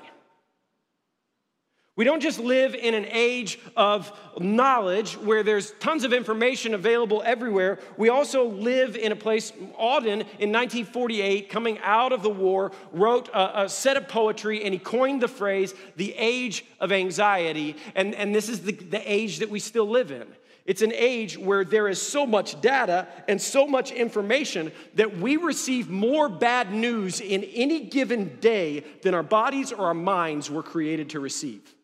We 1.99 2.05
don't 2.05 2.21
just 2.21 2.39
live 2.39 2.75
in 2.75 2.93
an 2.93 3.07
age 3.11 3.59
of 3.75 4.17
knowledge 4.39 5.17
where 5.17 5.43
there's 5.43 5.71
tons 5.81 6.05
of 6.05 6.13
information 6.13 6.73
available 6.73 7.21
everywhere. 7.25 7.79
We 7.97 8.07
also 8.07 8.45
live 8.45 8.95
in 8.95 9.11
a 9.11 9.17
place, 9.17 9.51
Auden 9.77 10.21
in 10.39 10.53
1948, 10.53 11.49
coming 11.49 11.77
out 11.79 12.13
of 12.13 12.23
the 12.23 12.29
war, 12.29 12.71
wrote 12.93 13.27
a, 13.33 13.63
a, 13.63 13.69
set 13.69 13.97
of 13.97 14.07
poetry 14.07 14.63
and 14.63 14.73
he 14.73 14.79
coined 14.79 15.21
the 15.21 15.27
phrase, 15.27 15.73
the 15.97 16.15
age 16.15 16.63
of 16.79 16.93
anxiety. 16.93 17.75
And, 17.95 18.15
and 18.15 18.33
this 18.33 18.47
is 18.47 18.61
the, 18.61 18.71
the 18.71 19.01
age 19.11 19.39
that 19.39 19.49
we 19.49 19.59
still 19.59 19.89
live 19.89 20.09
in. 20.09 20.25
It's 20.65 20.81
an 20.81 20.93
age 20.93 21.37
where 21.37 21.65
there 21.65 21.89
is 21.89 22.01
so 22.01 22.25
much 22.25 22.61
data 22.61 23.09
and 23.27 23.41
so 23.41 23.67
much 23.67 23.91
information 23.91 24.71
that 24.93 25.17
we 25.17 25.35
receive 25.35 25.89
more 25.89 26.29
bad 26.29 26.71
news 26.71 27.19
in 27.19 27.43
any 27.43 27.87
given 27.87 28.37
day 28.39 28.85
than 29.01 29.13
our 29.13 29.21
bodies 29.21 29.73
or 29.73 29.87
our 29.87 29.93
minds 29.93 30.49
were 30.49 30.63
created 30.63 31.09
to 31.09 31.19
receive. 31.19 31.75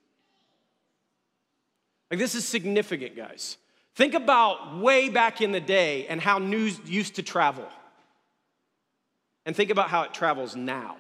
Like, 2.11 2.19
this 2.19 2.35
is 2.35 2.47
significant, 2.47 3.15
guys. 3.15 3.57
Think 3.95 4.13
about 4.13 4.77
way 4.77 5.09
back 5.09 5.41
in 5.41 5.51
the 5.51 5.61
day 5.61 6.05
and 6.07 6.19
how 6.19 6.37
news 6.37 6.79
used 6.85 7.15
to 7.15 7.23
travel. 7.23 7.67
And 9.45 9.55
think 9.55 9.69
about 9.69 9.89
how 9.89 10.03
it 10.03 10.13
travels 10.13 10.55
now. 10.55 10.97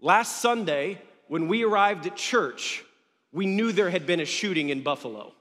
Last 0.00 0.40
Sunday, 0.40 1.00
when 1.28 1.48
we 1.48 1.64
arrived 1.64 2.06
at 2.06 2.16
church, 2.16 2.84
we 3.32 3.46
knew 3.46 3.72
there 3.72 3.90
had 3.90 4.06
been 4.06 4.20
a 4.20 4.24
shooting 4.24 4.70
in 4.70 4.82
Buffalo. 4.82 5.32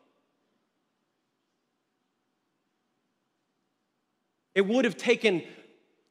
It 4.54 4.68
would 4.68 4.86
have 4.86 4.98
taken 4.98 5.44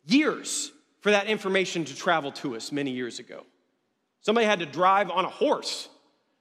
years 0.07 0.73
for 1.01 1.11
that 1.11 1.27
information 1.27 1.85
to 1.85 1.95
travel 1.95 2.33
to 2.33 2.57
us 2.57 2.73
many 2.73 2.91
years 2.91 3.19
ago. 3.19 3.45
Somebody 4.23 4.47
had 4.47 4.61
to 4.61 4.67
drive 4.67 5.11
on 5.11 5.25
a 5.25 5.29
horse 5.29 5.89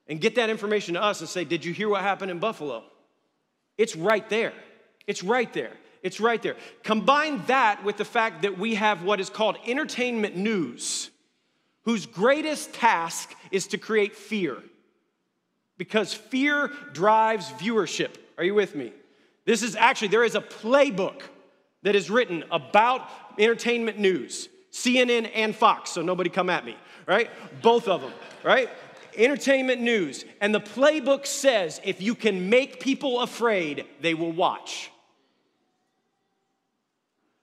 and 0.07 0.21
get 0.21 0.35
that 0.35 0.49
information 0.49 0.93
to 0.95 1.03
us 1.03 1.19
and 1.19 1.29
say, 1.29 1.43
Did 1.43 1.65
you 1.65 1.73
hear 1.73 1.89
what 1.89 2.01
happened 2.01 2.31
in 2.31 2.39
Buffalo? 2.39 2.83
It's 3.77 3.95
right 3.95 4.27
there. 4.29 4.53
It's 5.05 5.23
right 5.23 5.51
there. 5.53 5.71
It's 6.03 6.19
right 6.19 6.41
there. 6.41 6.55
Combine 6.83 7.43
that 7.47 7.83
with 7.83 7.97
the 7.97 8.05
fact 8.05 8.43
that 8.43 8.57
we 8.57 8.75
have 8.75 9.03
what 9.03 9.19
is 9.19 9.29
called 9.29 9.57
entertainment 9.65 10.35
news, 10.35 11.09
whose 11.83 12.05
greatest 12.05 12.73
task 12.73 13.35
is 13.51 13.67
to 13.67 13.77
create 13.77 14.15
fear. 14.15 14.57
Because 15.77 16.13
fear 16.13 16.71
drives 16.93 17.51
viewership. 17.51 18.15
Are 18.37 18.43
you 18.43 18.53
with 18.53 18.75
me? 18.75 18.93
This 19.45 19.63
is 19.63 19.75
actually, 19.75 20.09
there 20.09 20.23
is 20.23 20.35
a 20.35 20.41
playbook 20.41 21.21
that 21.83 21.95
is 21.95 22.09
written 22.09 22.43
about 22.51 23.09
entertainment 23.39 23.97
news, 23.97 24.49
CNN 24.71 25.31
and 25.33 25.55
Fox, 25.55 25.91
so 25.91 26.01
nobody 26.01 26.29
come 26.29 26.49
at 26.49 26.65
me, 26.65 26.75
right? 27.07 27.29
Both 27.61 27.87
of 27.87 28.01
them, 28.01 28.11
right? 28.43 28.69
Entertainment 29.17 29.81
news. 29.81 30.23
And 30.39 30.53
the 30.53 30.61
playbook 30.61 31.25
says 31.25 31.81
if 31.83 32.01
you 32.01 32.15
can 32.15 32.49
make 32.49 32.79
people 32.79 33.21
afraid, 33.21 33.85
they 34.01 34.13
will 34.13 34.31
watch. 34.31 34.91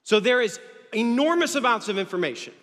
So 0.05 0.21
there 0.21 0.41
is 0.41 0.61
enormous 0.93 1.55
amounts 1.55 1.89
of 1.89 1.99
information. 1.99 2.55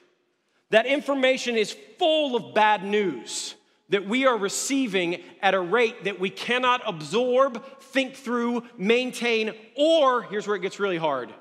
That 0.70 0.86
information 0.86 1.58
is 1.58 1.76
full 2.00 2.36
of 2.36 2.56
bad 2.56 2.84
news 2.84 3.56
that 3.90 4.08
we 4.08 4.26
are 4.26 4.38
receiving 4.38 5.22
at 5.42 5.54
a 5.54 5.60
rate 5.60 6.06
that 6.06 6.18
we 6.18 6.30
cannot 6.30 6.82
absorb, 6.88 7.64
think 7.82 8.16
through, 8.16 8.64
maintain, 8.78 9.54
or 9.76 10.24
here's 10.24 10.48
where 10.48 10.56
it 10.56 10.62
gets 10.62 10.80
really 10.80 10.98
hard 10.98 11.34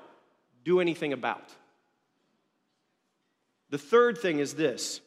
do 0.63 0.79
anything 0.79 1.11
about. 1.13 1.49
The 3.71 3.77
third 3.77 4.17
thing 4.17 4.39
is 4.39 4.53
this 4.53 5.01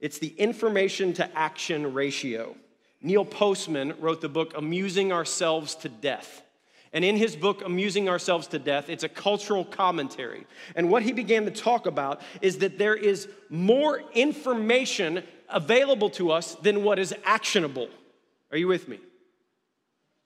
it's 0.00 0.18
the 0.18 0.34
information 0.38 1.12
to 1.14 1.38
action 1.38 1.94
ratio. 1.94 2.56
Neil 3.00 3.24
Postman 3.24 3.94
wrote 4.00 4.20
the 4.20 4.28
book 4.28 4.52
Amusing 4.56 5.12
Ourselves 5.12 5.74
to 5.76 5.88
Death. 5.88 6.42
And 6.92 7.04
in 7.04 7.16
his 7.16 7.36
book, 7.36 7.62
Amusing 7.64 8.08
Ourselves 8.08 8.46
to 8.48 8.58
Death, 8.58 8.88
it's 8.88 9.04
a 9.04 9.08
cultural 9.08 9.64
commentary. 9.64 10.46
And 10.74 10.90
what 10.90 11.02
he 11.02 11.12
began 11.12 11.44
to 11.44 11.50
talk 11.50 11.86
about 11.86 12.20
is 12.40 12.58
that 12.58 12.78
there 12.78 12.94
is 12.94 13.28
more 13.50 14.02
information 14.14 15.22
available 15.48 16.10
to 16.10 16.30
us 16.30 16.54
than 16.56 16.84
what 16.84 16.98
is 16.98 17.14
actionable. 17.24 17.88
Are 18.50 18.58
you 18.58 18.68
with 18.68 18.88
me? 18.88 18.98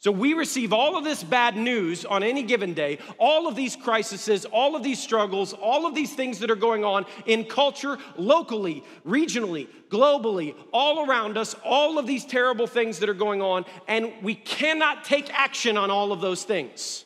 So 0.00 0.10
we 0.10 0.32
receive 0.32 0.72
all 0.72 0.96
of 0.96 1.04
this 1.04 1.22
bad 1.22 1.58
news 1.58 2.06
on 2.06 2.22
any 2.22 2.42
given 2.42 2.72
day, 2.72 2.98
all 3.18 3.46
of 3.46 3.54
these 3.54 3.76
crises, 3.76 4.46
all 4.46 4.74
of 4.74 4.82
these 4.82 4.98
struggles, 4.98 5.52
all 5.52 5.84
of 5.86 5.94
these 5.94 6.14
things 6.14 6.38
that 6.38 6.50
are 6.50 6.56
going 6.56 6.86
on 6.86 7.04
in 7.26 7.44
culture, 7.44 7.98
locally, 8.16 8.82
regionally, 9.06 9.68
globally, 9.90 10.54
all 10.72 11.06
around 11.06 11.36
us, 11.36 11.54
all 11.66 11.98
of 11.98 12.06
these 12.06 12.24
terrible 12.24 12.66
things 12.66 12.98
that 13.00 13.10
are 13.10 13.14
going 13.14 13.42
on, 13.42 13.66
and 13.88 14.10
we 14.22 14.34
cannot 14.34 15.04
take 15.04 15.30
action 15.38 15.76
on 15.76 15.90
all 15.90 16.12
of 16.12 16.22
those 16.22 16.44
things. 16.44 17.04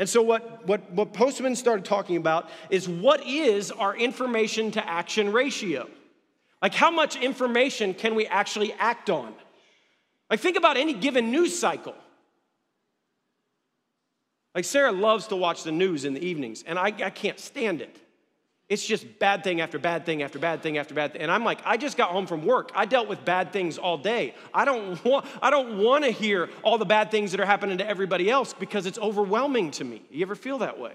And 0.00 0.08
so, 0.08 0.22
what, 0.22 0.66
what, 0.66 0.90
what 0.90 1.12
Postman 1.12 1.54
started 1.54 1.84
talking 1.84 2.16
about 2.16 2.50
is 2.70 2.88
what 2.88 3.24
is 3.24 3.70
our 3.70 3.96
information 3.96 4.72
to 4.72 4.84
action 4.88 5.30
ratio? 5.30 5.88
Like, 6.60 6.74
how 6.74 6.90
much 6.90 7.14
information 7.14 7.94
can 7.94 8.16
we 8.16 8.26
actually 8.26 8.72
act 8.72 9.10
on? 9.10 9.32
Like, 10.30 10.40
think 10.40 10.56
about 10.56 10.76
any 10.76 10.94
given 10.94 11.30
news 11.30 11.58
cycle. 11.58 11.94
Like, 14.54 14.64
Sarah 14.64 14.92
loves 14.92 15.26
to 15.28 15.36
watch 15.36 15.64
the 15.64 15.72
news 15.72 16.04
in 16.04 16.14
the 16.14 16.24
evenings, 16.24 16.62
and 16.66 16.78
I, 16.78 16.86
I 16.86 17.10
can't 17.10 17.38
stand 17.38 17.80
it. 17.80 17.96
It's 18.70 18.86
just 18.86 19.18
bad 19.18 19.42
thing 19.42 19.60
after 19.60 19.80
bad 19.80 20.06
thing 20.06 20.22
after 20.22 20.38
bad 20.38 20.62
thing 20.62 20.78
after 20.78 20.94
bad 20.94 21.12
thing. 21.12 21.22
And 21.22 21.30
I'm 21.32 21.42
like, 21.42 21.58
I 21.64 21.76
just 21.76 21.96
got 21.96 22.10
home 22.10 22.28
from 22.28 22.46
work. 22.46 22.70
I 22.72 22.86
dealt 22.86 23.08
with 23.08 23.24
bad 23.24 23.52
things 23.52 23.78
all 23.78 23.98
day. 23.98 24.32
I 24.54 24.64
don't 24.64 25.04
want, 25.04 25.26
I 25.42 25.50
don't 25.50 25.78
want 25.78 26.04
to 26.04 26.12
hear 26.12 26.48
all 26.62 26.78
the 26.78 26.84
bad 26.84 27.10
things 27.10 27.32
that 27.32 27.40
are 27.40 27.46
happening 27.46 27.78
to 27.78 27.86
everybody 27.86 28.30
else 28.30 28.54
because 28.54 28.86
it's 28.86 28.98
overwhelming 28.98 29.72
to 29.72 29.84
me. 29.84 30.02
You 30.08 30.22
ever 30.22 30.36
feel 30.36 30.58
that 30.58 30.78
way? 30.78 30.92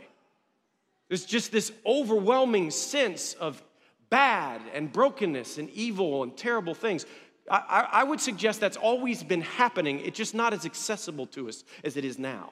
There's 1.10 1.25
just 1.25 1.51
this 1.51 1.74
overwhelming 1.86 2.72
sense 2.72 3.34
of 3.34 3.62
bad 4.10 4.62
and 4.74 4.92
brokenness 4.92 5.58
and 5.58 5.70
evil 5.72 6.24
and 6.24 6.36
terrible 6.38 6.75
things. 6.75 7.06
I, 7.50 7.88
I 7.92 8.04
would 8.04 8.20
suggest 8.20 8.60
that's 8.60 8.78
always 8.78 9.24
been 9.24 9.42
happening. 9.42 10.00
It's 10.00 10.18
just 10.18 10.34
not 10.34 10.54
as 10.54 10.66
accessible 10.66 11.28
to 11.28 11.48
us 11.48 11.64
as 11.84 11.96
it 11.96 12.04
is 12.04 12.18
now. 12.18 12.52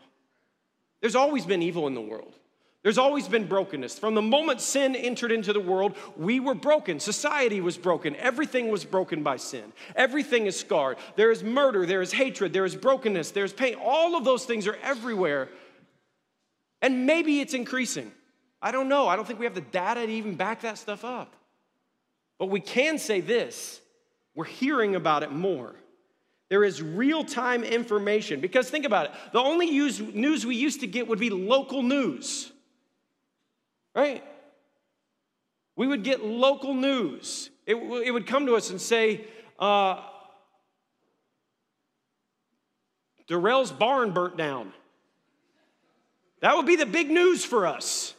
There's 1.02 1.16
always 1.16 1.46
been 1.46 1.62
evil 1.62 1.88
in 1.88 1.96
the 1.96 2.02
world. 2.02 2.36
There's 2.84 2.98
always 2.98 3.30
been 3.30 3.48
brokenness. 3.48 3.98
From 3.98 4.14
the 4.14 4.22
moment 4.22 4.60
sin 4.60 4.96
entered 4.96 5.32
into 5.32 5.54
the 5.54 5.60
world, 5.60 5.96
we 6.18 6.42
were 6.42 6.54
broken. 6.54 7.00
Society 7.00 7.62
was 7.62 7.78
broken. 7.78 8.16
Everything 8.18 8.70
was 8.70 8.84
broken 8.84 9.24
by 9.24 9.38
sin. 9.38 9.72
Everything 9.96 10.48
is 10.48 10.60
scarred. 10.60 10.98
There 11.16 11.32
is 11.32 11.44
murder, 11.44 11.86
there 11.86 12.02
is 12.02 12.12
hatred, 12.12 12.52
there 12.52 12.66
is 12.66 12.76
brokenness, 12.76 13.32
there's 13.32 13.54
pain. 13.54 13.76
All 13.82 14.18
of 14.18 14.26
those 14.26 14.44
things 14.46 14.68
are 14.68 14.78
everywhere. 14.84 15.50
And 16.82 17.06
maybe 17.06 17.40
it's 17.40 17.54
increasing. 17.54 18.12
I 18.62 18.74
don't 18.74 18.90
know. 18.90 19.08
I 19.08 19.16
don't 19.16 19.26
think 19.26 19.40
we 19.40 19.46
have 19.46 19.56
the 19.56 19.62
data 19.62 20.06
to 20.06 20.12
even 20.12 20.36
back 20.36 20.62
that 20.62 20.78
stuff 20.78 21.06
up. 21.06 21.34
But 22.38 22.48
we 22.48 22.60
can 22.60 22.98
say 22.98 23.22
this 23.22 23.80
we're 24.36 24.46
hearing 24.46 24.96
about 24.96 25.24
it 25.24 25.32
more. 25.32 25.76
There 26.50 26.64
is 26.64 26.82
real 26.82 27.24
time 27.24 27.64
information. 27.64 28.40
Because 28.40 28.70
think 28.70 28.86
about 28.86 29.08
it 29.08 29.12
the 29.32 29.40
only 29.40 29.70
news 29.70 30.46
we 30.46 30.56
used 30.56 30.82
to 30.82 30.88
get 30.88 31.08
would 31.08 31.20
be 31.20 31.30
local 31.30 31.82
news, 31.82 32.52
right? 33.96 34.24
We 35.76 35.88
would 35.88 36.04
get 36.04 36.24
local 36.24 36.74
news. 36.74 37.50
It, 37.66 37.76
it 37.76 38.12
would 38.12 38.28
come 38.28 38.46
to 38.46 38.56
us 38.56 38.70
and 38.70 38.80
say, 38.80 39.26
uh, 39.58 40.02
Darrell's 43.28 43.72
barn 43.72 44.12
burnt 44.12 44.38
down. 44.38 44.74
That 46.42 46.58
would 46.58 46.66
be 46.66 46.76
the 46.76 46.86
big 46.86 47.10
news 47.10 47.46
for 47.46 47.66
us, 47.66 48.14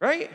right? 0.00 0.30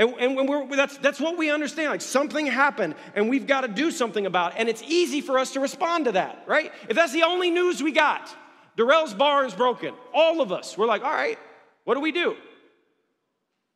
And, 0.00 0.14
and 0.14 0.72
that's, 0.72 0.96
that's 0.96 1.20
what 1.20 1.36
we 1.36 1.50
understand. 1.50 1.90
Like 1.90 2.00
something 2.00 2.46
happened 2.46 2.94
and 3.14 3.28
we've 3.28 3.46
got 3.46 3.60
to 3.60 3.68
do 3.68 3.90
something 3.90 4.24
about 4.24 4.52
it. 4.52 4.58
And 4.58 4.66
it's 4.66 4.82
easy 4.82 5.20
for 5.20 5.38
us 5.38 5.52
to 5.52 5.60
respond 5.60 6.06
to 6.06 6.12
that, 6.12 6.42
right? 6.46 6.72
If 6.88 6.96
that's 6.96 7.12
the 7.12 7.24
only 7.24 7.50
news 7.50 7.82
we 7.82 7.92
got, 7.92 8.34
Darrell's 8.78 9.12
barn 9.12 9.44
is 9.44 9.54
broken. 9.54 9.92
All 10.14 10.40
of 10.40 10.52
us, 10.52 10.78
we're 10.78 10.86
like, 10.86 11.04
all 11.04 11.12
right, 11.12 11.38
what 11.84 11.96
do 11.96 12.00
we 12.00 12.12
do? 12.12 12.34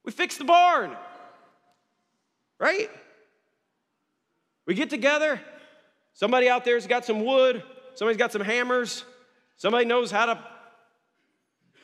We 0.02 0.12
fix 0.12 0.38
the 0.38 0.44
barn, 0.44 0.96
right? 2.58 2.88
We 4.64 4.72
get 4.74 4.88
together. 4.88 5.42
Somebody 6.14 6.48
out 6.48 6.64
there's 6.64 6.86
got 6.86 7.04
some 7.04 7.22
wood. 7.22 7.62
Somebody's 7.96 8.16
got 8.16 8.32
some 8.32 8.40
hammers. 8.40 9.04
Somebody 9.58 9.84
knows 9.84 10.10
how 10.10 10.24
to 10.24 10.42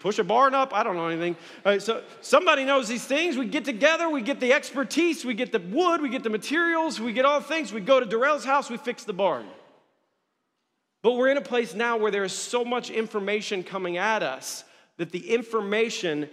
push 0.01 0.19
a 0.19 0.25
barn 0.25 0.55
up. 0.55 0.75
I 0.75 0.83
don't 0.83 0.97
know 0.97 1.07
anything. 1.07 1.37
So 1.81 2.03
somebody 2.21 2.65
knows 2.65 2.89
these 2.89 3.05
things. 3.05 3.37
We 3.37 3.47
get 3.47 3.65
together, 3.65 4.09
we 4.09 4.23
get 4.23 4.41
the 4.41 4.53
expertise, 4.53 5.25
we 5.25 5.35
get 5.35 5.53
the 5.53 5.61
wood, 5.61 6.03
we 6.03 6.09
get 6.09 6.25
the 6.25 6.31
materials, 6.31 6.99
we 6.99 7.13
get 7.13 7.25
all 7.25 7.41
things. 7.41 7.73
We 7.73 7.81
go 7.81 8.01
to 8.01 8.07
Darrell's 8.07 8.45
house, 8.45 8.69
we 8.69 8.79
fix 8.79 9.05
the 9.05 9.13
barn. 9.13 9.47
But 11.03 11.13
we're 11.13 11.29
in 11.29 11.37
a 11.37 11.43
place 11.43 11.75
now 11.75 11.97
where 11.97 12.11
there 12.11 12.25
is 12.25 12.33
so 12.33 12.65
much 12.65 12.91
information 12.91 13.63
coming 13.63 13.97
at 13.97 14.23
us 14.23 14.65
that 14.97 15.13
the 15.13 15.31
information 15.31 16.29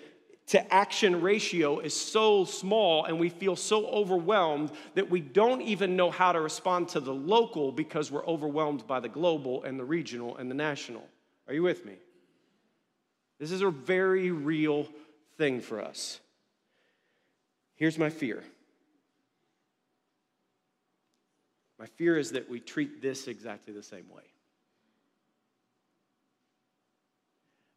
to 0.47 0.73
action 0.73 1.21
ratio 1.21 1.79
is 1.79 1.93
so 1.93 2.45
small 2.45 3.03
and 3.05 3.19
we 3.19 3.29
feel 3.29 3.55
so 3.55 3.85
overwhelmed 3.87 4.71
that 4.95 5.09
we 5.09 5.19
don't 5.19 5.61
even 5.61 5.95
know 5.95 6.09
how 6.09 6.31
to 6.31 6.39
respond 6.39 6.87
to 6.89 7.01
the 7.01 7.13
local 7.13 7.71
because 7.71 8.11
we're 8.11 8.25
overwhelmed 8.25 8.87
by 8.87 8.99
the 8.99 9.09
global 9.09 9.63
and 9.63 9.77
the 9.77 9.83
regional 9.83 10.37
and 10.37 10.49
the 10.49 10.55
national. 10.55 11.03
Are 11.47 11.53
you 11.53 11.63
with 11.63 11.85
me? 11.85 11.95
This 13.39 13.51
is 13.51 13.61
a 13.61 13.69
very 13.69 14.31
real 14.31 14.87
thing 15.37 15.61
for 15.61 15.81
us. 15.81 16.19
Here's 17.75 17.97
my 17.97 18.09
fear 18.09 18.43
my 21.79 21.85
fear 21.85 22.17
is 22.17 22.31
that 22.31 22.49
we 22.49 22.59
treat 22.59 23.03
this 23.03 23.27
exactly 23.27 23.71
the 23.71 23.83
same 23.83 24.09
way. 24.09 24.23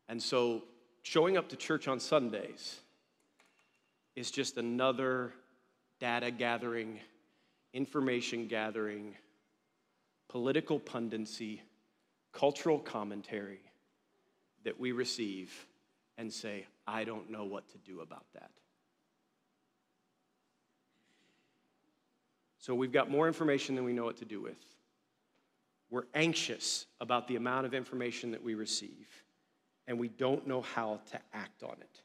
And 0.09 0.23
so 0.23 0.63
showing 1.03 1.37
up 1.37 1.51
to 1.51 1.57
church 1.57 1.87
on 1.87 2.01
Sundays 2.01 2.81
is 4.17 4.31
just 4.31 4.57
another 4.57 5.35
data 6.01 6.31
gathering, 6.31 6.99
information 7.75 8.47
gathering, 8.49 9.15
political 10.29 10.81
pundency, 10.81 11.63
cultural 12.33 12.79
commentary 12.79 13.61
that 14.65 14.79
we 14.79 14.93
receive 14.93 15.67
and 16.19 16.33
say, 16.33 16.67
I 16.87 17.05
don't 17.05 17.31
know 17.31 17.45
what 17.45 17.69
to 17.71 17.79
do 17.79 18.01
about 18.01 18.27
that. 18.35 18.51
So 22.59 22.75
we've 22.75 22.93
got 22.93 23.11
more 23.11 23.27
information 23.27 23.75
than 23.75 23.85
we 23.85 23.95
know 23.95 24.05
what 24.05 24.19
to 24.19 24.27
do 24.27 24.41
with. 24.41 24.59
We're 25.91 26.05
anxious 26.15 26.87
about 27.01 27.27
the 27.27 27.37
amount 27.37 27.67
of 27.67 27.75
information 27.75 28.31
that 28.33 28.43
we 28.43 28.55
receive, 28.55 29.09
and 29.89 29.99
we 29.99 30.09
don't 30.09 30.47
know 30.47 30.61
how 30.61 31.01
to 31.11 31.19
act 31.33 31.63
on 31.63 31.77
it. 31.81 32.03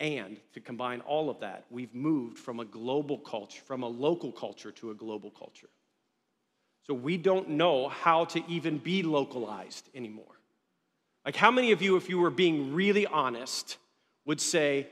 And 0.00 0.36
to 0.52 0.60
combine 0.60 1.00
all 1.00 1.28
of 1.28 1.40
that, 1.40 1.64
we've 1.70 1.94
moved 1.94 2.38
from 2.38 2.60
a 2.60 2.64
global 2.64 3.18
culture, 3.18 3.60
from 3.64 3.82
a 3.82 3.88
local 3.88 4.30
culture 4.30 4.70
to 4.72 4.90
a 4.90 4.94
global 4.94 5.30
culture. 5.30 5.70
So 6.86 6.94
we 6.94 7.16
don't 7.16 7.50
know 7.50 7.88
how 7.88 8.26
to 8.26 8.42
even 8.48 8.78
be 8.78 9.02
localized 9.02 9.88
anymore. 9.94 10.37
Like, 11.28 11.36
how 11.36 11.50
many 11.50 11.72
of 11.72 11.82
you, 11.82 11.96
if 11.96 12.08
you 12.08 12.18
were 12.20 12.30
being 12.30 12.72
really 12.72 13.06
honest, 13.06 13.76
would 14.24 14.40
say, 14.40 14.86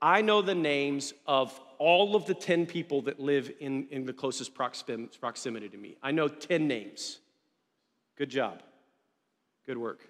I 0.00 0.22
know 0.22 0.40
the 0.40 0.54
names 0.54 1.12
of 1.26 1.60
all 1.76 2.16
of 2.16 2.24
the 2.24 2.32
10 2.32 2.64
people 2.64 3.02
that 3.02 3.20
live 3.20 3.52
in, 3.60 3.88
in 3.90 4.06
the 4.06 4.14
closest 4.14 4.54
proximity 4.54 5.68
to 5.68 5.76
me? 5.76 5.98
I 6.02 6.10
know 6.10 6.26
10 6.28 6.66
names. 6.66 7.20
Good 8.16 8.30
job. 8.30 8.62
Good 9.66 9.76
work. 9.76 10.08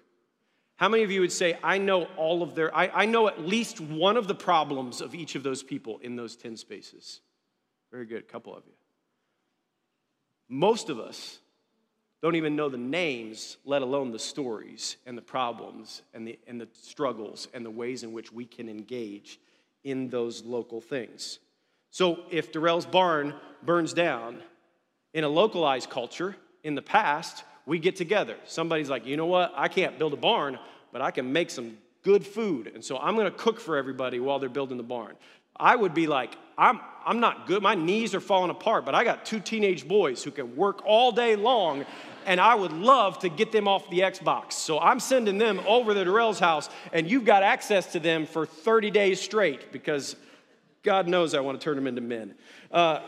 How 0.77 0.87
many 0.87 1.03
of 1.03 1.11
you 1.11 1.19
would 1.19 1.33
say, 1.33 1.59
I 1.61 1.77
know 1.77 2.05
all 2.15 2.41
of 2.41 2.55
their, 2.55 2.73
I, 2.73 2.87
I 2.87 3.05
know 3.05 3.27
at 3.27 3.41
least 3.41 3.81
one 3.81 4.15
of 4.15 4.29
the 4.29 4.35
problems 4.35 5.01
of 5.01 5.13
each 5.13 5.35
of 5.35 5.43
those 5.43 5.61
people 5.61 5.99
in 6.01 6.15
those 6.15 6.37
10 6.37 6.55
spaces? 6.55 7.19
Very 7.91 8.05
good, 8.05 8.19
a 8.19 8.31
couple 8.31 8.55
of 8.55 8.63
you. 8.65 8.75
Most 10.47 10.87
of 10.87 11.01
us 11.01 11.39
don't 12.25 12.37
even 12.37 12.55
know 12.55 12.69
the 12.69 12.75
names, 12.75 13.57
let 13.65 13.83
alone 13.83 14.09
the 14.09 14.17
stories 14.17 14.97
and 15.05 15.15
the 15.15 15.21
problems 15.21 16.01
and 16.11 16.27
the, 16.27 16.39
and 16.47 16.59
the 16.59 16.67
struggles 16.73 17.47
and 17.53 17.63
the 17.63 17.69
ways 17.69 18.01
in 18.01 18.13
which 18.13 18.33
we 18.33 18.45
can 18.45 18.67
engage 18.67 19.39
in 19.83 20.09
those 20.09 20.43
local 20.43 20.81
things. 20.81 21.37
So 21.91 22.21
if 22.31 22.51
Darrell's 22.51 22.87
barn 22.87 23.35
burns 23.61 23.93
down 23.93 24.41
in 25.13 25.23
a 25.23 25.29
localized 25.29 25.91
culture 25.91 26.35
in 26.63 26.73
the 26.73 26.81
past, 26.81 27.43
we 27.67 27.77
get 27.77 27.95
together. 27.95 28.37
Somebody's 28.45 28.89
like, 28.89 29.05
you 29.05 29.17
know 29.17 29.27
what? 29.27 29.53
I 29.55 29.67
can't 29.67 29.99
build 29.99 30.13
a 30.13 30.17
barn, 30.17 30.57
but 30.91 31.03
I 31.03 31.11
can 31.11 31.31
make 31.31 31.51
some 31.51 31.77
good 32.01 32.25
food. 32.25 32.71
And 32.73 32.83
so 32.83 32.97
I'm 32.97 33.15
gonna 33.15 33.29
cook 33.29 33.59
for 33.59 33.77
everybody 33.77 34.19
while 34.19 34.39
they're 34.39 34.49
building 34.49 34.77
the 34.77 34.83
barn. 34.83 35.13
I 35.55 35.75
would 35.75 35.93
be 35.93 36.07
like, 36.07 36.35
I'm, 36.57 36.79
I'm 37.05 37.19
not 37.19 37.45
good. 37.45 37.61
My 37.61 37.75
knees 37.75 38.15
are 38.15 38.19
falling 38.19 38.49
apart, 38.49 38.83
but 38.83 38.95
I 38.95 39.03
got 39.03 39.27
two 39.27 39.39
teenage 39.39 39.87
boys 39.87 40.23
who 40.23 40.31
can 40.31 40.55
work 40.55 40.81
all 40.85 41.11
day 41.11 41.35
long, 41.35 41.85
and 42.25 42.39
I 42.39 42.55
would 42.55 42.73
love 42.73 43.19
to 43.19 43.29
get 43.29 43.51
them 43.51 43.67
off 43.67 43.89
the 43.89 43.99
Xbox. 43.99 44.53
So 44.53 44.79
I'm 44.79 44.99
sending 44.99 45.37
them 45.37 45.59
over 45.67 45.93
to 45.93 46.03
Darrell's 46.03 46.39
house, 46.39 46.69
and 46.93 47.09
you've 47.09 47.25
got 47.25 47.43
access 47.43 47.91
to 47.93 47.99
them 47.99 48.25
for 48.25 48.45
30 48.45 48.91
days 48.91 49.21
straight 49.21 49.71
because 49.71 50.15
God 50.83 51.07
knows 51.07 51.33
I 51.33 51.39
want 51.39 51.59
to 51.59 51.63
turn 51.63 51.75
them 51.75 51.87
into 51.87 52.01
men. 52.01 52.35
Uh, 52.71 52.99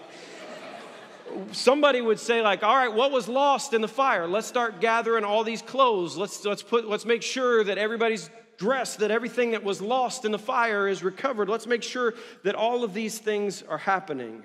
somebody 1.51 2.01
would 2.01 2.19
say 2.19 2.41
like 2.41 2.63
all 2.63 2.75
right 2.75 2.93
what 2.93 3.11
was 3.11 3.27
lost 3.27 3.73
in 3.73 3.81
the 3.81 3.87
fire? 3.87 4.27
Let's 4.27 4.47
start 4.47 4.81
gathering 4.81 5.23
all 5.23 5.43
these 5.43 5.61
clothes. 5.61 6.17
Let's 6.17 6.43
let's 6.45 6.63
put 6.63 6.87
let's 6.87 7.05
make 7.05 7.21
sure 7.21 7.63
that 7.63 7.77
everybody's 7.77 8.29
dressed 8.57 8.99
that 8.99 9.11
everything 9.11 9.51
that 9.51 9.63
was 9.63 9.81
lost 9.81 10.25
in 10.25 10.31
the 10.31 10.39
fire 10.39 10.87
is 10.87 11.03
recovered. 11.03 11.47
Let's 11.49 11.67
make 11.67 11.83
sure 11.83 12.15
that 12.43 12.55
all 12.55 12.83
of 12.83 12.93
these 12.93 13.19
things 13.19 13.61
are 13.63 13.77
happening. 13.77 14.43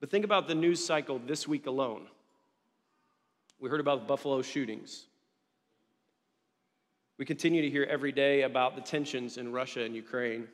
But 0.00 0.10
think 0.10 0.24
about 0.24 0.48
the 0.48 0.54
news 0.54 0.84
cycle 0.84 1.20
this 1.26 1.46
week 1.46 1.66
alone 1.66 2.06
we 3.60 3.68
heard 3.68 3.80
about 3.80 4.00
the 4.00 4.06
buffalo 4.06 4.42
shootings 4.42 5.06
we 7.18 7.24
continue 7.24 7.62
to 7.62 7.70
hear 7.70 7.84
every 7.84 8.12
day 8.12 8.42
about 8.42 8.74
the 8.74 8.80
tensions 8.80 9.36
in 9.36 9.52
russia 9.52 9.82
and 9.82 9.94
ukraine 9.94 10.48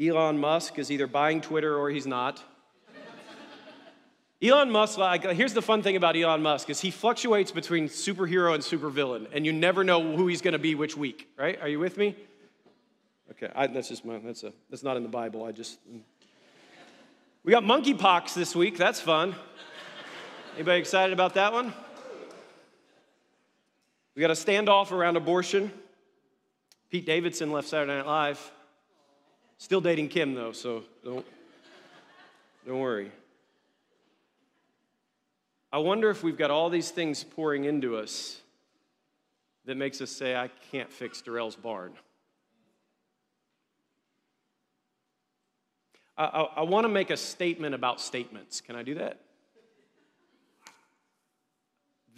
elon 0.00 0.38
musk 0.38 0.78
is 0.78 0.90
either 0.90 1.06
buying 1.06 1.40
twitter 1.40 1.76
or 1.76 1.90
he's 1.90 2.06
not 2.06 2.42
Elon 4.40 4.70
Musk, 4.70 4.98
like, 4.98 5.24
here's 5.24 5.52
the 5.52 5.62
fun 5.62 5.82
thing 5.82 5.96
about 5.96 6.16
Elon 6.16 6.42
Musk 6.42 6.70
is 6.70 6.78
he 6.78 6.92
fluctuates 6.92 7.50
between 7.50 7.88
superhero 7.88 8.54
and 8.54 8.62
supervillain, 8.62 9.26
and 9.32 9.44
you 9.44 9.52
never 9.52 9.82
know 9.82 10.14
who 10.16 10.28
he's 10.28 10.42
going 10.42 10.52
to 10.52 10.60
be 10.60 10.76
which 10.76 10.96
week, 10.96 11.28
right? 11.36 11.60
Are 11.60 11.66
you 11.66 11.80
with 11.80 11.96
me? 11.96 12.14
Okay, 13.32 13.50
I, 13.54 13.66
that's 13.66 13.88
just 13.88 14.04
my, 14.04 14.18
that's, 14.18 14.42
a, 14.42 14.52
that's 14.70 14.82
not 14.82 14.96
in 14.96 15.02
the 15.02 15.08
Bible. 15.08 15.44
I 15.44 15.52
just, 15.52 15.78
mm. 15.88 16.00
we 17.44 17.52
got 17.52 17.62
monkeypox 17.62 18.34
this 18.34 18.56
week. 18.56 18.78
That's 18.78 19.00
fun. 19.00 19.34
Anybody 20.58 20.80
excited 20.80 21.12
about 21.12 21.34
that 21.34 21.52
one? 21.52 21.72
We 24.16 24.20
got 24.20 24.32
a 24.32 24.34
standoff 24.34 24.90
around 24.90 25.16
abortion. 25.16 25.70
Pete 26.90 27.06
Davidson 27.06 27.52
left 27.52 27.68
Saturday 27.68 27.96
Night 27.96 28.06
Live. 28.06 28.50
Still 29.58 29.80
dating 29.80 30.08
Kim, 30.08 30.34
though, 30.34 30.50
so 30.50 30.82
don't, 31.04 31.24
don't 32.66 32.80
worry. 32.80 33.12
I 35.72 35.78
wonder 35.78 36.10
if 36.10 36.24
we've 36.24 36.36
got 36.36 36.50
all 36.50 36.70
these 36.70 36.90
things 36.90 37.22
pouring 37.22 37.62
into 37.62 37.96
us 37.96 38.40
that 39.64 39.76
makes 39.76 40.00
us 40.00 40.10
say, 40.10 40.34
I 40.34 40.50
can't 40.72 40.90
fix 40.90 41.22
Darrell's 41.22 41.54
barn. 41.54 41.92
I, 46.16 46.24
I, 46.24 46.40
I 46.56 46.62
want 46.62 46.82
to 46.82 46.88
make 46.88 47.10
a 47.10 47.16
statement 47.16 47.76
about 47.76 48.00
statements. 48.00 48.60
Can 48.60 48.74
I 48.74 48.82
do 48.82 48.94
that? 48.94 49.20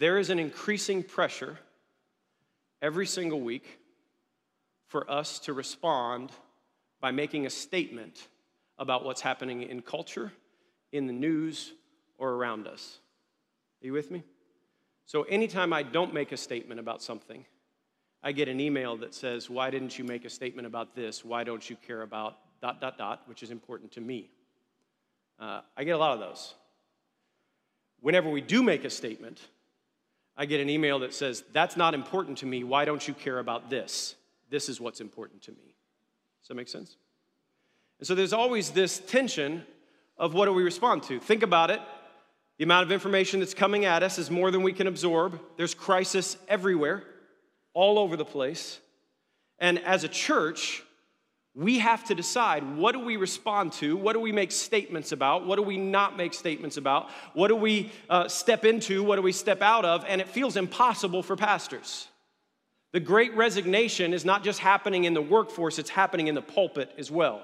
There 0.01 0.17
is 0.17 0.31
an 0.31 0.39
increasing 0.39 1.03
pressure 1.03 1.59
every 2.81 3.05
single 3.05 3.39
week 3.39 3.77
for 4.87 5.07
us 5.07 5.37
to 5.41 5.53
respond 5.53 6.31
by 6.99 7.11
making 7.11 7.45
a 7.45 7.51
statement 7.51 8.27
about 8.79 9.05
what's 9.05 9.21
happening 9.21 9.61
in 9.61 9.83
culture, 9.83 10.31
in 10.91 11.05
the 11.05 11.13
news, 11.13 11.73
or 12.17 12.31
around 12.31 12.65
us. 12.65 12.97
Are 13.83 13.85
you 13.85 13.93
with 13.93 14.09
me? 14.09 14.23
So 15.05 15.21
anytime 15.21 15.71
I 15.71 15.83
don't 15.83 16.15
make 16.15 16.31
a 16.31 16.37
statement 16.37 16.79
about 16.79 17.03
something, 17.03 17.45
I 18.23 18.31
get 18.31 18.47
an 18.47 18.59
email 18.59 18.97
that 18.97 19.13
says, 19.13 19.51
Why 19.51 19.69
didn't 19.69 19.99
you 19.99 20.03
make 20.03 20.25
a 20.25 20.31
statement 20.31 20.65
about 20.65 20.95
this? 20.95 21.23
Why 21.23 21.43
don't 21.43 21.69
you 21.69 21.75
care 21.75 22.01
about 22.01 22.39
dot, 22.59 22.81
dot, 22.81 22.97
dot, 22.97 23.21
which 23.27 23.43
is 23.43 23.51
important 23.51 23.91
to 23.91 24.01
me? 24.01 24.31
Uh, 25.39 25.61
I 25.77 25.83
get 25.83 25.91
a 25.91 25.99
lot 25.99 26.13
of 26.13 26.19
those. 26.19 26.55
Whenever 27.99 28.31
we 28.31 28.41
do 28.41 28.63
make 28.63 28.83
a 28.83 28.89
statement, 28.89 29.41
I 30.37 30.45
get 30.45 30.59
an 30.59 30.69
email 30.69 30.99
that 30.99 31.13
says, 31.13 31.43
That's 31.53 31.77
not 31.77 31.93
important 31.93 32.39
to 32.39 32.45
me. 32.45 32.63
Why 32.63 32.85
don't 32.85 33.07
you 33.07 33.13
care 33.13 33.39
about 33.39 33.69
this? 33.69 34.15
This 34.49 34.69
is 34.69 34.81
what's 34.81 35.01
important 35.01 35.41
to 35.43 35.51
me. 35.51 35.75
Does 36.41 36.47
that 36.49 36.55
make 36.55 36.67
sense? 36.67 36.97
And 37.99 38.07
so 38.07 38.15
there's 38.15 38.33
always 38.33 38.71
this 38.71 38.99
tension 38.99 39.63
of 40.17 40.33
what 40.33 40.45
do 40.45 40.53
we 40.53 40.63
respond 40.63 41.03
to? 41.03 41.19
Think 41.19 41.43
about 41.43 41.71
it. 41.71 41.79
The 42.57 42.63
amount 42.63 42.85
of 42.85 42.91
information 42.91 43.39
that's 43.39 43.53
coming 43.53 43.85
at 43.85 44.03
us 44.03 44.17
is 44.17 44.29
more 44.29 44.51
than 44.51 44.61
we 44.61 44.73
can 44.73 44.87
absorb. 44.87 45.39
There's 45.57 45.73
crisis 45.73 46.37
everywhere, 46.47 47.03
all 47.73 47.97
over 47.97 48.15
the 48.15 48.25
place. 48.25 48.79
And 49.57 49.79
as 49.79 50.03
a 50.03 50.07
church, 50.07 50.83
we 51.53 51.79
have 51.79 52.05
to 52.05 52.15
decide 52.15 52.77
what 52.77 52.93
do 52.93 52.99
we 52.99 53.17
respond 53.17 53.73
to? 53.73 53.97
What 53.97 54.13
do 54.13 54.19
we 54.19 54.31
make 54.31 54.51
statements 54.51 55.11
about? 55.11 55.45
What 55.45 55.57
do 55.57 55.63
we 55.63 55.77
not 55.77 56.15
make 56.15 56.33
statements 56.33 56.77
about? 56.77 57.09
What 57.33 57.49
do 57.49 57.55
we 57.55 57.91
uh, 58.09 58.29
step 58.29 58.63
into? 58.63 59.03
What 59.03 59.17
do 59.17 59.21
we 59.21 59.33
step 59.33 59.61
out 59.61 59.83
of? 59.83 60.05
And 60.07 60.21
it 60.21 60.29
feels 60.29 60.55
impossible 60.55 61.23
for 61.23 61.35
pastors. 61.35 62.07
The 62.93 63.01
great 63.01 63.35
resignation 63.35 64.13
is 64.13 64.23
not 64.23 64.43
just 64.43 64.59
happening 64.59 65.03
in 65.03 65.13
the 65.13 65.21
workforce, 65.21 65.79
it's 65.79 65.89
happening 65.89 66.27
in 66.27 66.35
the 66.35 66.41
pulpit 66.41 66.91
as 66.97 67.09
well. 67.09 67.41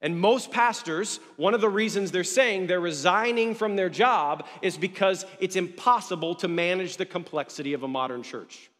And 0.00 0.20
most 0.20 0.50
pastors, 0.50 1.18
one 1.36 1.54
of 1.54 1.60
the 1.60 1.68
reasons 1.68 2.10
they're 2.10 2.24
saying 2.24 2.66
they're 2.66 2.80
resigning 2.80 3.54
from 3.54 3.74
their 3.74 3.88
job 3.88 4.46
is 4.60 4.76
because 4.76 5.24
it's 5.40 5.56
impossible 5.56 6.34
to 6.36 6.48
manage 6.48 6.98
the 6.98 7.06
complexity 7.06 7.72
of 7.72 7.84
a 7.84 7.88
modern 7.88 8.22
church. 8.22 8.70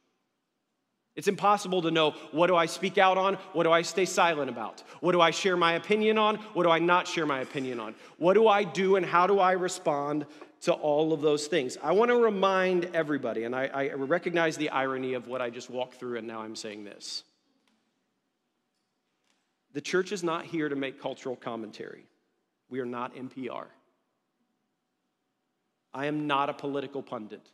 It's 1.16 1.28
impossible 1.28 1.82
to 1.82 1.92
know 1.92 2.12
what 2.32 2.48
do 2.48 2.56
I 2.56 2.66
speak 2.66 2.98
out 2.98 3.16
on? 3.16 3.34
What 3.52 3.62
do 3.62 3.70
I 3.70 3.82
stay 3.82 4.04
silent 4.04 4.50
about? 4.50 4.82
What 5.00 5.12
do 5.12 5.20
I 5.20 5.30
share 5.30 5.56
my 5.56 5.74
opinion 5.74 6.18
on? 6.18 6.36
What 6.54 6.64
do 6.64 6.70
I 6.70 6.80
not 6.80 7.06
share 7.06 7.24
my 7.24 7.40
opinion 7.40 7.78
on? 7.78 7.94
What 8.18 8.34
do 8.34 8.48
I 8.48 8.64
do 8.64 8.96
and 8.96 9.06
how 9.06 9.28
do 9.28 9.38
I 9.38 9.52
respond 9.52 10.26
to 10.62 10.72
all 10.72 11.12
of 11.12 11.20
those 11.20 11.46
things? 11.46 11.78
I 11.82 11.92
want 11.92 12.10
to 12.10 12.16
remind 12.16 12.86
everybody, 12.86 13.44
and 13.44 13.54
I, 13.54 13.66
I 13.66 13.92
recognize 13.92 14.56
the 14.56 14.70
irony 14.70 15.14
of 15.14 15.28
what 15.28 15.40
I 15.40 15.50
just 15.50 15.70
walked 15.70 15.94
through, 15.94 16.18
and 16.18 16.26
now 16.26 16.40
I'm 16.40 16.56
saying 16.56 16.84
this. 16.84 17.22
The 19.72 19.80
church 19.80 20.10
is 20.10 20.24
not 20.24 20.44
here 20.44 20.68
to 20.68 20.76
make 20.76 21.00
cultural 21.00 21.36
commentary. 21.36 22.06
We 22.70 22.80
are 22.80 22.86
not 22.86 23.14
NPR. 23.14 23.66
I 25.92 26.06
am 26.06 26.26
not 26.26 26.50
a 26.50 26.52
political 26.52 27.02
pundit 27.02 27.48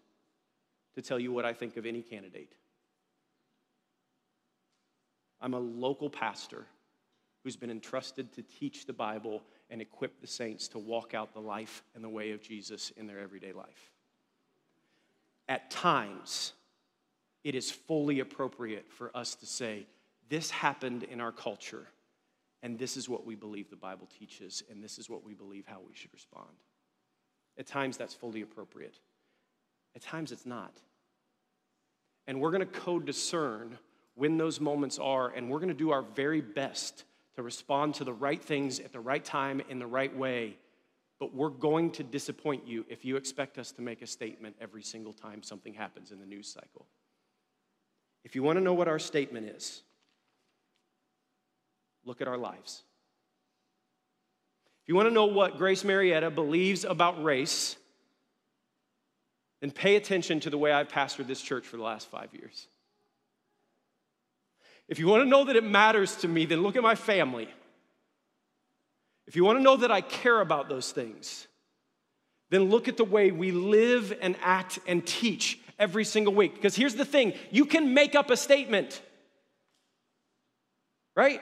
to 0.94 1.02
tell 1.02 1.18
you 1.18 1.30
what 1.30 1.44
I 1.44 1.52
think 1.52 1.76
of 1.76 1.84
any 1.84 2.00
candidate. 2.00 2.54
I'm 5.40 5.54
a 5.54 5.58
local 5.58 6.10
pastor 6.10 6.66
who's 7.42 7.56
been 7.56 7.70
entrusted 7.70 8.32
to 8.34 8.42
teach 8.42 8.86
the 8.86 8.92
Bible 8.92 9.42
and 9.70 9.80
equip 9.80 10.20
the 10.20 10.26
saints 10.26 10.68
to 10.68 10.78
walk 10.78 11.14
out 11.14 11.32
the 11.32 11.40
life 11.40 11.82
and 11.94 12.04
the 12.04 12.08
way 12.08 12.32
of 12.32 12.42
Jesus 12.42 12.92
in 12.96 13.06
their 13.06 13.18
everyday 13.18 13.52
life. 13.52 13.90
At 15.48 15.70
times, 15.70 16.52
it 17.42 17.54
is 17.54 17.70
fully 17.70 18.20
appropriate 18.20 18.90
for 18.90 19.10
us 19.16 19.34
to 19.36 19.46
say, 19.46 19.86
This 20.28 20.50
happened 20.50 21.04
in 21.04 21.20
our 21.20 21.32
culture, 21.32 21.86
and 22.62 22.78
this 22.78 22.96
is 22.96 23.08
what 23.08 23.26
we 23.26 23.34
believe 23.34 23.70
the 23.70 23.76
Bible 23.76 24.08
teaches, 24.18 24.62
and 24.70 24.84
this 24.84 24.98
is 24.98 25.08
what 25.08 25.24
we 25.24 25.32
believe 25.32 25.66
how 25.66 25.80
we 25.86 25.94
should 25.94 26.12
respond. 26.12 26.50
At 27.58 27.66
times, 27.66 27.96
that's 27.96 28.14
fully 28.14 28.42
appropriate. 28.42 28.98
At 29.96 30.02
times, 30.02 30.30
it's 30.30 30.46
not. 30.46 30.72
And 32.26 32.40
we're 32.40 32.50
going 32.50 32.60
to 32.60 32.80
co 32.80 33.00
discern 33.00 33.78
when 34.14 34.36
those 34.36 34.60
moments 34.60 34.98
are, 34.98 35.28
and 35.28 35.50
we're 35.50 35.58
going 35.58 35.68
to 35.68 35.74
do 35.74 35.90
our 35.90 36.02
very 36.02 36.40
best 36.40 37.04
to 37.36 37.42
respond 37.42 37.94
to 37.94 38.04
the 38.04 38.12
right 38.12 38.42
things 38.42 38.80
at 38.80 38.92
the 38.92 39.00
right 39.00 39.24
time 39.24 39.62
in 39.68 39.78
the 39.78 39.86
right 39.86 40.14
way. 40.14 40.56
But 41.18 41.34
we're 41.34 41.50
going 41.50 41.90
to 41.92 42.02
disappoint 42.02 42.66
you 42.66 42.84
if 42.88 43.04
you 43.04 43.16
expect 43.16 43.58
us 43.58 43.72
to 43.72 43.82
make 43.82 44.02
a 44.02 44.06
statement 44.06 44.56
every 44.60 44.82
single 44.82 45.12
time 45.12 45.42
something 45.42 45.74
happens 45.74 46.12
in 46.12 46.18
the 46.18 46.26
news 46.26 46.48
cycle. 46.48 46.86
If 48.24 48.34
you 48.34 48.42
want 48.42 48.58
to 48.58 48.62
know 48.62 48.74
what 48.74 48.88
our 48.88 48.98
statement 48.98 49.46
is, 49.46 49.82
look 52.04 52.20
at 52.20 52.28
our 52.28 52.38
lives. 52.38 52.82
If 54.82 54.88
you 54.88 54.94
want 54.94 55.08
to 55.08 55.14
know 55.14 55.26
what 55.26 55.56
Grace 55.58 55.84
Marietta 55.84 56.30
believes 56.30 56.84
about 56.84 57.22
race, 57.22 57.76
then 59.60 59.70
pay 59.70 59.96
attention 59.96 60.40
to 60.40 60.50
the 60.50 60.58
way 60.58 60.72
I've 60.72 60.88
pastored 60.88 61.26
this 61.26 61.40
church 61.40 61.66
for 61.66 61.76
the 61.76 61.82
last 61.82 62.10
five 62.10 62.30
years. 62.32 62.66
If 64.90 64.98
you 64.98 65.06
want 65.06 65.22
to 65.22 65.28
know 65.28 65.44
that 65.44 65.54
it 65.54 65.62
matters 65.62 66.16
to 66.16 66.28
me, 66.28 66.44
then 66.44 66.62
look 66.62 66.74
at 66.74 66.82
my 66.82 66.96
family. 66.96 67.48
If 69.28 69.36
you 69.36 69.44
want 69.44 69.60
to 69.60 69.62
know 69.62 69.76
that 69.76 69.92
I 69.92 70.00
care 70.00 70.40
about 70.40 70.68
those 70.68 70.90
things, 70.90 71.46
then 72.50 72.64
look 72.64 72.88
at 72.88 72.96
the 72.96 73.04
way 73.04 73.30
we 73.30 73.52
live 73.52 74.12
and 74.20 74.34
act 74.42 74.80
and 74.88 75.06
teach 75.06 75.60
every 75.78 76.04
single 76.04 76.34
week. 76.34 76.56
Because 76.56 76.74
here's 76.74 76.96
the 76.96 77.04
thing 77.04 77.34
you 77.52 77.64
can 77.64 77.94
make 77.94 78.16
up 78.16 78.30
a 78.30 78.36
statement, 78.36 79.00
right? 81.14 81.40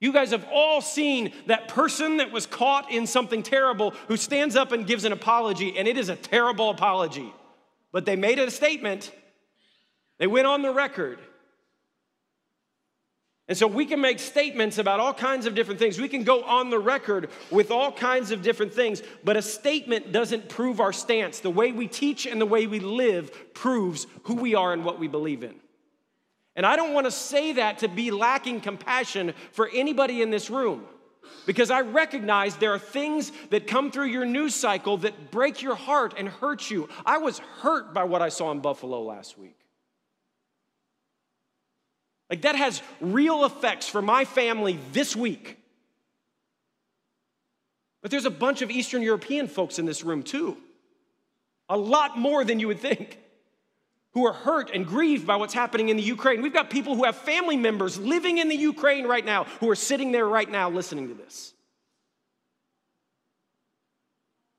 You 0.00 0.12
guys 0.12 0.32
have 0.32 0.46
all 0.52 0.82
seen 0.82 1.32
that 1.46 1.68
person 1.68 2.18
that 2.18 2.30
was 2.30 2.44
caught 2.44 2.92
in 2.92 3.06
something 3.06 3.42
terrible 3.42 3.94
who 4.08 4.18
stands 4.18 4.56
up 4.56 4.72
and 4.72 4.86
gives 4.86 5.04
an 5.04 5.12
apology, 5.12 5.78
and 5.78 5.88
it 5.88 5.96
is 5.96 6.10
a 6.10 6.16
terrible 6.16 6.68
apology. 6.68 7.32
But 7.92 8.04
they 8.04 8.14
made 8.14 8.38
a 8.38 8.50
statement 8.50 9.10
they 10.18 10.26
went 10.26 10.46
on 10.46 10.62
the 10.62 10.72
record. 10.72 11.18
And 13.48 13.56
so 13.56 13.66
we 13.66 13.86
can 13.86 14.02
make 14.02 14.18
statements 14.18 14.76
about 14.76 15.00
all 15.00 15.14
kinds 15.14 15.46
of 15.46 15.54
different 15.54 15.80
things. 15.80 15.98
We 15.98 16.08
can 16.08 16.22
go 16.22 16.42
on 16.42 16.68
the 16.68 16.78
record 16.78 17.30
with 17.50 17.70
all 17.70 17.90
kinds 17.90 18.30
of 18.30 18.42
different 18.42 18.74
things, 18.74 19.02
but 19.24 19.38
a 19.38 19.42
statement 19.42 20.12
doesn't 20.12 20.50
prove 20.50 20.80
our 20.80 20.92
stance. 20.92 21.40
The 21.40 21.50
way 21.50 21.72
we 21.72 21.88
teach 21.88 22.26
and 22.26 22.38
the 22.38 22.46
way 22.46 22.66
we 22.66 22.78
live 22.78 23.54
proves 23.54 24.06
who 24.24 24.34
we 24.34 24.54
are 24.54 24.74
and 24.74 24.84
what 24.84 24.98
we 24.98 25.08
believe 25.08 25.42
in. 25.42 25.54
And 26.56 26.66
I 26.66 26.76
don't 26.76 26.92
want 26.92 27.06
to 27.06 27.10
say 27.10 27.54
that 27.54 27.78
to 27.78 27.88
be 27.88 28.10
lacking 28.10 28.60
compassion 28.60 29.32
for 29.52 29.70
anybody 29.72 30.20
in 30.20 30.30
this 30.30 30.50
room. 30.50 30.84
Because 31.46 31.70
I 31.70 31.80
recognize 31.80 32.56
there 32.56 32.72
are 32.74 32.78
things 32.78 33.32
that 33.50 33.66
come 33.66 33.90
through 33.90 34.06
your 34.06 34.26
news 34.26 34.54
cycle 34.54 34.98
that 34.98 35.30
break 35.30 35.62
your 35.62 35.74
heart 35.74 36.14
and 36.18 36.28
hurt 36.28 36.70
you. 36.70 36.88
I 37.06 37.18
was 37.18 37.38
hurt 37.38 37.94
by 37.94 38.04
what 38.04 38.20
I 38.20 38.28
saw 38.28 38.50
in 38.50 38.60
Buffalo 38.60 39.02
last 39.02 39.38
week. 39.38 39.57
Like 42.30 42.42
that 42.42 42.56
has 42.56 42.82
real 43.00 43.44
effects 43.44 43.88
for 43.88 44.02
my 44.02 44.24
family 44.24 44.78
this 44.92 45.16
week. 45.16 45.56
But 48.02 48.10
there's 48.10 48.26
a 48.26 48.30
bunch 48.30 48.62
of 48.62 48.70
Eastern 48.70 49.02
European 49.02 49.48
folks 49.48 49.78
in 49.78 49.86
this 49.86 50.04
room 50.04 50.22
too. 50.22 50.56
A 51.68 51.76
lot 51.76 52.18
more 52.18 52.44
than 52.44 52.60
you 52.60 52.68
would 52.68 52.80
think 52.80 53.18
who 54.12 54.26
are 54.26 54.32
hurt 54.32 54.70
and 54.72 54.86
grieved 54.86 55.26
by 55.26 55.36
what's 55.36 55.54
happening 55.54 55.90
in 55.90 55.96
the 55.96 56.02
Ukraine. 56.02 56.42
We've 56.42 56.52
got 56.52 56.70
people 56.70 56.96
who 56.96 57.04
have 57.04 57.16
family 57.16 57.56
members 57.56 57.98
living 57.98 58.38
in 58.38 58.48
the 58.48 58.56
Ukraine 58.56 59.06
right 59.06 59.24
now 59.24 59.44
who 59.60 59.68
are 59.70 59.76
sitting 59.76 60.12
there 60.12 60.26
right 60.26 60.50
now 60.50 60.70
listening 60.70 61.08
to 61.08 61.14
this. 61.14 61.52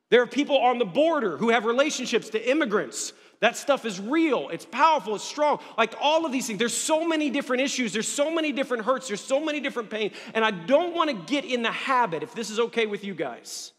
There 0.09 0.21
are 0.21 0.27
people 0.27 0.57
on 0.57 0.79
the 0.79 0.85
border 0.85 1.37
who 1.37 1.49
have 1.49 1.65
relationships 1.65 2.29
to 2.29 2.49
immigrants 2.49 3.13
that 3.41 3.55
stuff 3.55 3.85
is 3.85 3.99
real, 4.01 4.49
it's 4.49 4.65
powerful, 4.65 5.15
it's 5.15 5.23
strong. 5.23 5.59
Like 5.77 5.93
all 6.01 6.25
of 6.25 6.31
these 6.31 6.47
things, 6.47 6.59
there's 6.59 6.75
so 6.75 7.07
many 7.07 7.29
different 7.29 7.61
issues, 7.61 7.93
there's 7.93 8.07
so 8.07 8.29
many 8.29 8.51
different 8.51 8.83
hurts, 8.83 9.07
there's 9.07 9.23
so 9.23 9.39
many 9.39 9.61
different 9.61 9.89
pain. 9.89 10.11
And 10.33 10.43
I 10.43 10.51
don't 10.51 10.93
want 10.93 11.09
to 11.09 11.33
get 11.33 11.45
in 11.45 11.61
the 11.61 11.71
habit, 11.71 12.21
if 12.21 12.35
this 12.35 12.49
is 12.49 12.59
okay 12.59 12.85
with 12.85 13.05
you 13.05 13.13
guys, 13.13 13.71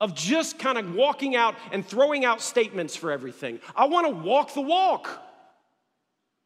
of 0.00 0.16
just 0.16 0.58
kind 0.58 0.78
of 0.78 0.94
walking 0.94 1.36
out 1.36 1.54
and 1.70 1.86
throwing 1.86 2.24
out 2.24 2.42
statements 2.42 2.96
for 2.96 3.12
everything. 3.12 3.60
I 3.76 3.86
want 3.86 4.08
to 4.08 4.12
walk 4.12 4.52
the 4.52 4.62
walk, 4.62 5.08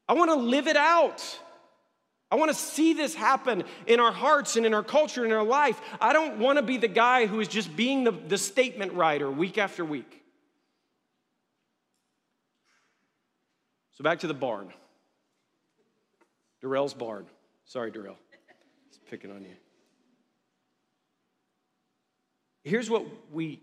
I 0.06 0.12
want 0.12 0.30
to 0.30 0.36
live 0.36 0.66
it 0.66 0.76
out. 0.76 1.38
I 2.32 2.36
want 2.36 2.52
to 2.52 2.56
see 2.56 2.92
this 2.92 3.12
happen 3.12 3.64
in 3.88 3.98
our 3.98 4.12
hearts 4.12 4.54
and 4.54 4.64
in 4.64 4.72
our 4.72 4.84
culture 4.84 5.24
and 5.24 5.32
in 5.32 5.36
our 5.36 5.44
life. 5.44 5.80
I 6.00 6.12
don't 6.12 6.38
want 6.38 6.58
to 6.58 6.62
be 6.62 6.76
the 6.76 6.86
guy 6.86 7.26
who 7.26 7.40
is 7.40 7.48
just 7.48 7.74
being 7.74 8.04
the, 8.04 8.12
the 8.12 8.38
statement 8.38 8.92
writer 8.92 9.28
week 9.28 9.58
after 9.58 9.84
week. 9.84 10.19
So 14.00 14.04
back 14.04 14.20
to 14.20 14.26
the 14.26 14.32
barn. 14.32 14.72
Darrell's 16.62 16.94
barn. 16.94 17.26
Sorry, 17.66 17.90
Darrell. 17.90 18.16
He's 18.88 18.98
picking 19.10 19.30
on 19.30 19.42
you. 19.42 19.54
Here's 22.64 22.88
what 22.88 23.04
we 23.30 23.60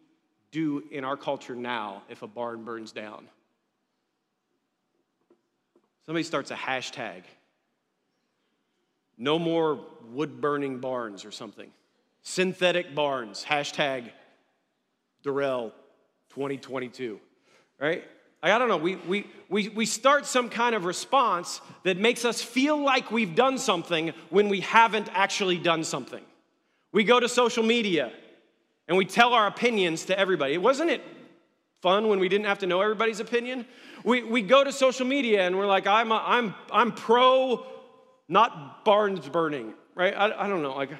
do 0.51 0.83
in 0.91 1.03
our 1.03 1.17
culture 1.17 1.55
now 1.55 2.03
if 2.07 2.21
a 2.21 2.27
barn 2.27 2.65
burns 2.65 2.91
down. 2.91 3.27
Somebody 6.05 6.21
starts 6.21 6.51
a 6.51 6.55
hashtag. 6.55 7.23
No 9.17 9.39
more 9.39 9.79
wood 10.11 10.39
burning 10.39 10.77
barns 10.77 11.25
or 11.25 11.31
something. 11.31 11.71
Synthetic 12.21 12.93
barns. 12.93 13.43
Hashtag 13.43 14.11
Darrell 15.23 15.73
2022. 16.29 17.19
Right? 17.79 18.03
I 18.43 18.57
don't 18.57 18.67
know, 18.67 18.77
we, 18.77 18.95
we, 18.95 19.27
we, 19.49 19.69
we 19.69 19.85
start 19.85 20.25
some 20.25 20.49
kind 20.49 20.75
of 20.75 20.85
response 20.85 21.59
that 21.83 21.97
makes 21.97 22.23
us 22.23 22.41
feel 22.41 22.77
like 22.77 23.11
we've 23.11 23.35
done 23.35 23.57
something 23.57 24.13
when 24.29 24.47
we 24.49 24.61
haven't 24.61 25.09
actually 25.13 25.57
done 25.57 25.83
something. 25.83 26.23
We 26.91 27.03
go 27.03 27.19
to 27.19 27.27
social 27.27 27.63
media 27.63 28.11
and 28.87 28.97
we 28.97 29.05
tell 29.05 29.33
our 29.33 29.47
opinions 29.47 30.05
to 30.05 30.17
everybody. 30.17 30.57
Wasn't 30.57 30.89
it 30.89 31.01
fun 31.81 32.07
when 32.07 32.19
we 32.19 32.29
didn't 32.29 32.45
have 32.45 32.59
to 32.59 32.67
know 32.67 32.81
everybody's 32.81 33.19
opinion? 33.19 33.65
We, 34.03 34.23
we 34.23 34.41
go 34.43 34.63
to 34.63 34.71
social 34.71 35.05
media 35.05 35.45
and 35.45 35.57
we're 35.57 35.65
like, 35.65 35.87
I'm, 35.87 36.11
a, 36.11 36.23
I'm, 36.25 36.55
I'm 36.71 36.91
pro 36.91 37.65
not 38.29 38.85
barns 38.85 39.27
burning, 39.29 39.73
right? 39.95 40.13
I, 40.15 40.45
I 40.45 40.47
don't 40.47 40.61
know, 40.61 40.75
like, 40.75 40.91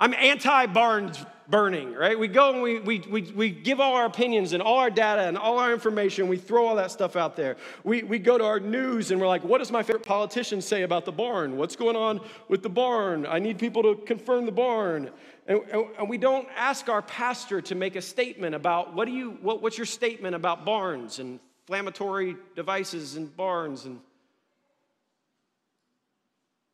I'm 0.00 0.14
anti 0.14 0.66
barns 0.66 1.24
burning, 1.48 1.92
right? 1.92 2.18
We 2.18 2.28
go 2.28 2.52
and 2.52 2.62
we, 2.62 2.80
we, 2.80 3.00
we, 3.00 3.22
we 3.32 3.50
give 3.50 3.80
all 3.80 3.94
our 3.94 4.06
opinions 4.06 4.52
and 4.52 4.62
all 4.62 4.78
our 4.78 4.90
data 4.90 5.22
and 5.22 5.36
all 5.36 5.58
our 5.58 5.72
information. 5.72 6.28
We 6.28 6.36
throw 6.36 6.66
all 6.66 6.76
that 6.76 6.90
stuff 6.90 7.16
out 7.16 7.36
there. 7.36 7.56
We, 7.84 8.02
we 8.04 8.18
go 8.18 8.38
to 8.38 8.44
our 8.44 8.60
news 8.60 9.10
and 9.10 9.20
we're 9.20 9.26
like, 9.26 9.44
what 9.44 9.58
does 9.58 9.70
my 9.70 9.82
favorite 9.82 10.06
politician 10.06 10.60
say 10.60 10.82
about 10.82 11.04
the 11.04 11.12
barn? 11.12 11.56
What's 11.56 11.76
going 11.76 11.96
on 11.96 12.20
with 12.48 12.62
the 12.62 12.68
barn? 12.68 13.26
I 13.26 13.40
need 13.40 13.58
people 13.58 13.82
to 13.82 13.96
confirm 13.96 14.46
the 14.46 14.52
barn. 14.52 15.10
And, 15.48 15.60
and, 15.98 16.08
we 16.08 16.18
don't 16.18 16.46
ask 16.56 16.88
our 16.88 17.02
pastor 17.02 17.60
to 17.62 17.74
make 17.74 17.96
a 17.96 18.02
statement 18.02 18.54
about 18.54 18.94
what 18.94 19.06
do 19.06 19.12
you, 19.12 19.32
what, 19.42 19.60
what's 19.60 19.76
your 19.76 19.86
statement 19.86 20.36
about 20.36 20.64
barns 20.64 21.18
and 21.18 21.40
inflammatory 21.70 22.34
devices 22.56 23.14
and 23.14 23.36
barns. 23.36 23.84
And 23.84 24.00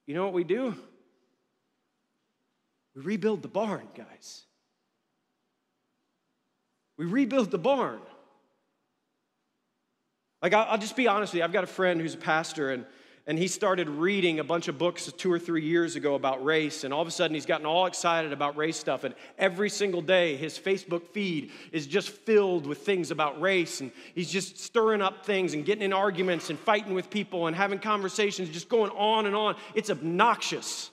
you 0.07 0.15
know 0.15 0.25
what 0.25 0.33
we 0.33 0.43
do? 0.43 0.75
We 2.97 3.03
rebuild 3.03 3.43
the 3.43 3.49
barn, 3.49 3.87
guys. 3.95 4.45
We 6.97 7.05
rebuild 7.05 7.51
the 7.51 7.59
barn. 7.59 8.01
Like, 10.41 10.55
I'll 10.55 10.79
just 10.79 10.97
be 10.97 11.07
honest 11.07 11.35
with 11.35 11.41
you. 11.41 11.45
I've 11.45 11.53
got 11.53 11.65
a 11.65 11.69
friend 11.69 12.01
who's 12.01 12.15
a 12.15 12.19
pastor, 12.19 12.71
and, 12.71 12.87
and 13.27 13.39
he 13.39 13.49
started 13.49 13.91
reading 13.91 14.39
a 14.39 14.45
bunch 14.45 14.69
of 14.69 14.79
books 14.79 15.13
two 15.13 15.31
or 15.31 15.39
three 15.39 15.65
years 15.65 15.97
ago 15.97 16.15
about 16.15 16.43
race, 16.43 16.85
and 16.85 16.95
all 16.95 17.03
of 17.03 17.09
a 17.09 17.11
sudden 17.11 17.35
he's 17.35 17.45
gotten 17.45 17.67
all 17.67 17.85
excited 17.85 18.33
about 18.33 18.57
race 18.57 18.79
stuff. 18.79 19.05
And 19.05 19.15
every 19.37 19.69
single 19.69 20.01
day, 20.01 20.37
his 20.37 20.59
Facebook 20.59 21.07
feed 21.09 21.51
is 21.73 21.87
just 21.87 22.09
filled 22.09 22.67
with 22.67 22.79
things 22.79 23.11
about 23.11 23.39
race, 23.43 23.83
and 23.83 23.91
he's 24.15 24.31
just 24.31 24.59
stirring 24.59 25.03
up 25.03 25.27
things 25.27 25.53
and 25.53 25.67
getting 25.67 25.85
in 25.85 25.93
arguments 25.93 26.49
and 26.49 26.59
fighting 26.59 26.95
with 26.95 27.11
people 27.11 27.47
and 27.47 27.55
having 27.55 27.79
conversations, 27.79 28.49
just 28.49 28.71
going 28.71 28.91
on 28.93 29.27
and 29.27 29.37
on. 29.37 29.57
It's 29.75 29.91
obnoxious. 29.91 30.91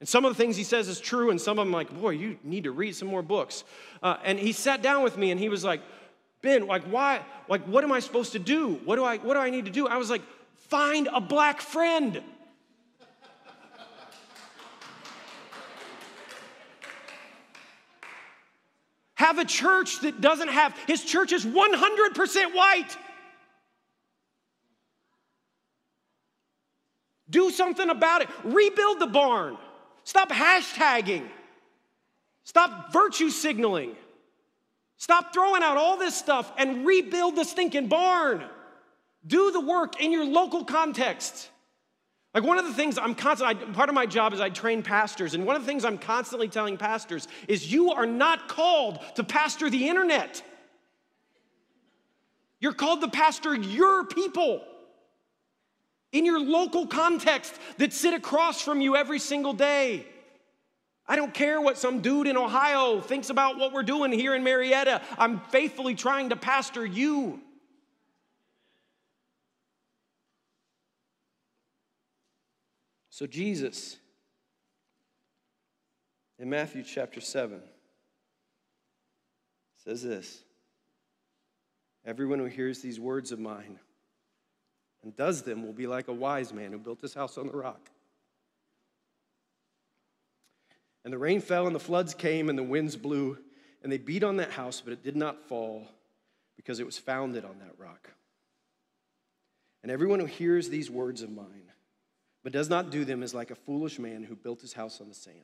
And 0.00 0.08
some 0.08 0.24
of 0.24 0.36
the 0.36 0.40
things 0.40 0.56
he 0.56 0.64
says 0.64 0.88
is 0.88 1.00
true, 1.00 1.30
and 1.30 1.40
some 1.40 1.58
of 1.58 1.66
them, 1.66 1.72
like, 1.72 1.92
boy, 2.00 2.10
you 2.10 2.38
need 2.44 2.64
to 2.64 2.70
read 2.70 2.94
some 2.94 3.08
more 3.08 3.22
books. 3.22 3.64
Uh, 4.02 4.16
and 4.24 4.38
he 4.38 4.52
sat 4.52 4.80
down 4.80 5.02
with 5.02 5.16
me 5.16 5.30
and 5.30 5.40
he 5.40 5.48
was 5.48 5.64
like, 5.64 5.80
Ben, 6.40 6.66
like, 6.68 6.84
why? 6.84 7.20
Like, 7.48 7.62
what 7.64 7.82
am 7.82 7.90
I 7.90 7.98
supposed 7.98 8.32
to 8.32 8.38
do? 8.38 8.74
What 8.84 8.96
do 8.96 9.04
I, 9.04 9.16
what 9.18 9.34
do 9.34 9.40
I 9.40 9.50
need 9.50 9.64
to 9.64 9.72
do? 9.72 9.88
I 9.88 9.96
was 9.96 10.08
like, 10.08 10.22
Find 10.68 11.08
a 11.10 11.20
black 11.20 11.62
friend. 11.62 12.22
Have 19.14 19.38
a 19.38 19.44
church 19.44 20.00
that 20.02 20.20
doesn't 20.20 20.48
have, 20.48 20.76
his 20.86 21.02
church 21.04 21.32
is 21.32 21.44
100% 21.44 22.54
white. 22.54 22.96
Do 27.30 27.50
something 27.50 27.88
about 27.88 28.22
it. 28.22 28.28
Rebuild 28.44 29.00
the 29.00 29.06
barn. 29.06 29.56
Stop 30.08 30.30
hashtagging. 30.30 31.28
Stop 32.42 32.94
virtue 32.94 33.28
signaling. 33.28 33.94
Stop 34.96 35.34
throwing 35.34 35.62
out 35.62 35.76
all 35.76 35.98
this 35.98 36.16
stuff 36.16 36.50
and 36.56 36.86
rebuild 36.86 37.36
the 37.36 37.44
stinking 37.44 37.88
barn. 37.88 38.42
Do 39.26 39.50
the 39.50 39.60
work 39.60 40.00
in 40.00 40.10
your 40.10 40.24
local 40.24 40.64
context. 40.64 41.50
Like 42.32 42.42
one 42.42 42.56
of 42.56 42.64
the 42.64 42.72
things 42.72 42.96
I'm 42.96 43.14
constantly, 43.14 43.74
part 43.74 43.90
of 43.90 43.94
my 43.94 44.06
job 44.06 44.32
is 44.32 44.40
I 44.40 44.48
train 44.48 44.82
pastors, 44.82 45.34
and 45.34 45.44
one 45.44 45.56
of 45.56 45.60
the 45.60 45.68
things 45.68 45.84
I'm 45.84 45.98
constantly 45.98 46.48
telling 46.48 46.78
pastors 46.78 47.28
is 47.46 47.70
you 47.70 47.92
are 47.92 48.06
not 48.06 48.48
called 48.48 49.00
to 49.16 49.24
pastor 49.24 49.68
the 49.68 49.88
internet. 49.90 50.42
You're 52.60 52.72
called 52.72 53.02
to 53.02 53.08
pastor 53.08 53.54
your 53.54 54.06
people 54.06 54.62
in 56.12 56.24
your 56.24 56.40
local 56.40 56.86
context 56.86 57.54
that 57.78 57.92
sit 57.92 58.14
across 58.14 58.60
from 58.60 58.80
you 58.80 58.96
every 58.96 59.18
single 59.18 59.52
day. 59.52 60.06
I 61.06 61.16
don't 61.16 61.32
care 61.32 61.60
what 61.60 61.78
some 61.78 62.00
dude 62.00 62.26
in 62.26 62.36
Ohio 62.36 63.00
thinks 63.00 63.30
about 63.30 63.56
what 63.58 63.72
we're 63.72 63.82
doing 63.82 64.12
here 64.12 64.34
in 64.34 64.44
Marietta. 64.44 65.00
I'm 65.16 65.40
faithfully 65.40 65.94
trying 65.94 66.28
to 66.30 66.36
pastor 66.36 66.84
you. 66.84 67.40
So, 73.10 73.26
Jesus, 73.26 73.96
in 76.38 76.48
Matthew 76.50 76.84
chapter 76.84 77.20
7, 77.20 77.60
says 79.82 80.02
this 80.02 80.44
Everyone 82.04 82.38
who 82.38 82.44
hears 82.44 82.80
these 82.80 83.00
words 83.00 83.32
of 83.32 83.40
mine 83.40 83.80
and 85.02 85.16
does 85.16 85.42
them 85.42 85.64
will 85.64 85.72
be 85.72 85.86
like 85.86 86.08
a 86.08 86.12
wise 86.12 86.52
man 86.52 86.72
who 86.72 86.78
built 86.78 87.00
his 87.00 87.14
house 87.14 87.38
on 87.38 87.46
the 87.46 87.56
rock. 87.56 87.90
And 91.04 91.12
the 91.12 91.18
rain 91.18 91.40
fell, 91.40 91.66
and 91.66 91.74
the 91.74 91.80
floods 91.80 92.14
came, 92.14 92.48
and 92.48 92.58
the 92.58 92.62
winds 92.62 92.96
blew, 92.96 93.38
and 93.82 93.90
they 93.90 93.98
beat 93.98 94.24
on 94.24 94.36
that 94.38 94.50
house, 94.50 94.80
but 94.80 94.92
it 94.92 95.02
did 95.02 95.16
not 95.16 95.48
fall 95.48 95.88
because 96.56 96.80
it 96.80 96.86
was 96.86 96.98
founded 96.98 97.44
on 97.44 97.58
that 97.60 97.78
rock. 97.78 98.10
And 99.82 99.92
everyone 99.92 100.20
who 100.20 100.26
hears 100.26 100.68
these 100.68 100.90
words 100.90 101.22
of 101.22 101.30
mine, 101.30 101.72
but 102.42 102.52
does 102.52 102.68
not 102.68 102.90
do 102.90 103.04
them, 103.04 103.22
is 103.22 103.32
like 103.32 103.50
a 103.50 103.54
foolish 103.54 103.98
man 103.98 104.24
who 104.24 104.34
built 104.34 104.60
his 104.60 104.72
house 104.72 105.00
on 105.00 105.08
the 105.08 105.14
sand. 105.14 105.36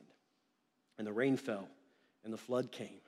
And 0.97 1.07
the 1.07 1.13
rain 1.13 1.37
fell, 1.37 1.67
and 2.23 2.33
the 2.33 2.37
flood 2.37 2.71
came, 2.71 3.01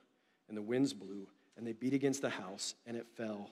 and 0.48 0.56
the 0.56 0.62
winds 0.62 0.92
blew, 0.94 1.26
and 1.56 1.66
they 1.66 1.72
beat 1.72 1.94
against 1.94 2.22
the 2.22 2.30
house, 2.30 2.74
and 2.86 2.96
it 2.96 3.06
fell, 3.16 3.50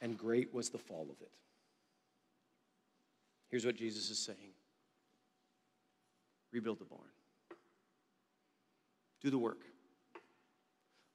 and 0.00 0.18
great 0.18 0.52
was 0.52 0.70
the 0.70 0.78
fall 0.78 1.06
of 1.08 1.20
it. 1.20 1.30
Here's 3.52 3.66
what 3.66 3.76
Jesus 3.76 4.10
is 4.10 4.18
saying 4.18 4.54
rebuild 6.52 6.80
the 6.80 6.84
barn, 6.84 7.02
do 9.20 9.30
the 9.30 9.38
work. 9.38 9.58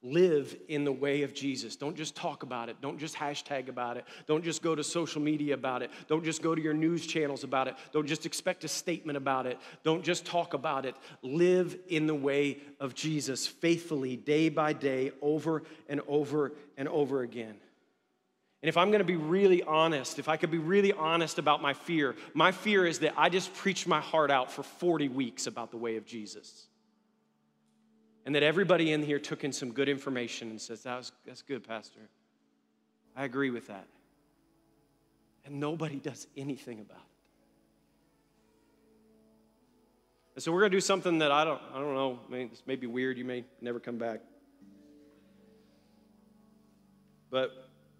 Live 0.00 0.56
in 0.68 0.84
the 0.84 0.92
way 0.92 1.22
of 1.22 1.34
Jesus. 1.34 1.74
Don't 1.74 1.96
just 1.96 2.14
talk 2.14 2.44
about 2.44 2.68
it. 2.68 2.76
Don't 2.80 3.00
just 3.00 3.16
hashtag 3.16 3.68
about 3.68 3.96
it. 3.96 4.04
Don't 4.28 4.44
just 4.44 4.62
go 4.62 4.76
to 4.76 4.84
social 4.84 5.20
media 5.20 5.54
about 5.54 5.82
it. 5.82 5.90
Don't 6.06 6.24
just 6.24 6.40
go 6.40 6.54
to 6.54 6.62
your 6.62 6.72
news 6.72 7.04
channels 7.04 7.42
about 7.42 7.66
it. 7.66 7.74
Don't 7.90 8.06
just 8.06 8.24
expect 8.24 8.62
a 8.62 8.68
statement 8.68 9.16
about 9.16 9.46
it. 9.46 9.58
Don't 9.82 10.04
just 10.04 10.24
talk 10.24 10.54
about 10.54 10.86
it. 10.86 10.94
Live 11.22 11.76
in 11.88 12.06
the 12.06 12.14
way 12.14 12.58
of 12.78 12.94
Jesus 12.94 13.48
faithfully, 13.48 14.14
day 14.14 14.48
by 14.48 14.72
day, 14.72 15.10
over 15.20 15.64
and 15.88 16.00
over 16.06 16.52
and 16.76 16.86
over 16.86 17.22
again. 17.22 17.56
And 18.62 18.68
if 18.68 18.76
I'm 18.76 18.90
going 18.90 18.98
to 18.98 19.04
be 19.04 19.16
really 19.16 19.62
honest, 19.62 20.18
if 20.18 20.28
I 20.28 20.36
could 20.36 20.50
be 20.50 20.58
really 20.58 20.92
honest 20.92 21.38
about 21.38 21.62
my 21.62 21.74
fear, 21.74 22.16
my 22.34 22.50
fear 22.50 22.86
is 22.86 22.98
that 23.00 23.14
I 23.16 23.28
just 23.28 23.54
preached 23.54 23.86
my 23.86 24.00
heart 24.00 24.30
out 24.30 24.50
for 24.50 24.64
40 24.64 25.08
weeks 25.08 25.46
about 25.46 25.70
the 25.70 25.76
way 25.76 25.96
of 25.96 26.04
Jesus. 26.04 26.66
And 28.26 28.34
that 28.34 28.42
everybody 28.42 28.92
in 28.92 29.02
here 29.02 29.20
took 29.20 29.44
in 29.44 29.52
some 29.52 29.72
good 29.72 29.88
information 29.88 30.50
and 30.50 30.60
says, 30.60 30.82
that 30.82 30.96
was, 30.96 31.12
That's 31.24 31.42
good, 31.42 31.66
Pastor. 31.66 32.00
I 33.16 33.24
agree 33.24 33.50
with 33.50 33.68
that. 33.68 33.86
And 35.44 35.60
nobody 35.60 35.98
does 36.00 36.26
anything 36.36 36.80
about 36.80 36.98
it. 36.98 37.02
And 40.34 40.42
so 40.42 40.52
we're 40.52 40.60
going 40.60 40.72
to 40.72 40.76
do 40.76 40.80
something 40.80 41.18
that 41.18 41.32
I 41.32 41.44
don't, 41.44 41.60
I 41.72 41.78
don't 41.78 41.94
know, 41.94 42.18
I 42.28 42.32
mean, 42.32 42.48
this 42.50 42.62
may 42.66 42.76
be 42.76 42.86
weird. 42.86 43.18
You 43.18 43.24
may 43.24 43.44
never 43.60 43.80
come 43.80 43.98
back. 43.98 44.20
But 47.30 47.50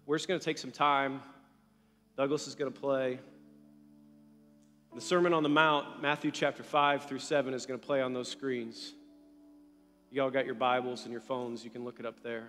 we're 0.09 0.17
just 0.17 0.27
going 0.27 0.39
to 0.39 0.43
take 0.43 0.57
some 0.57 0.71
time. 0.71 1.21
Douglas 2.17 2.47
is 2.47 2.55
going 2.55 2.73
to 2.73 2.79
play. 2.79 3.19
The 4.95 5.01
Sermon 5.01 5.35
on 5.35 5.43
the 5.43 5.49
Mount, 5.49 6.01
Matthew 6.01 6.31
chapter 6.31 6.63
5 6.63 7.03
through 7.03 7.19
7, 7.19 7.53
is 7.53 7.67
going 7.67 7.79
to 7.79 7.85
play 7.85 8.01
on 8.01 8.11
those 8.11 8.27
screens. 8.27 8.95
You 10.09 10.23
all 10.23 10.31
got 10.31 10.47
your 10.47 10.55
Bibles 10.55 11.03
and 11.03 11.11
your 11.11 11.21
phones, 11.21 11.63
you 11.63 11.69
can 11.69 11.83
look 11.83 11.99
it 11.99 12.07
up 12.07 12.23
there. 12.23 12.47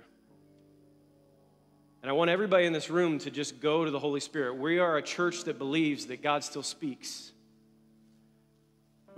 And 2.02 2.08
I 2.08 2.14
want 2.14 2.30
everybody 2.30 2.64
in 2.64 2.72
this 2.72 2.88
room 2.88 3.18
to 3.18 3.30
just 3.30 3.60
go 3.60 3.84
to 3.84 3.90
the 3.90 3.98
Holy 3.98 4.20
Spirit. 4.20 4.54
We 4.56 4.78
are 4.78 4.96
a 4.96 5.02
church 5.02 5.44
that 5.44 5.58
believes 5.58 6.06
that 6.06 6.22
God 6.22 6.42
still 6.42 6.62
speaks. 6.62 7.30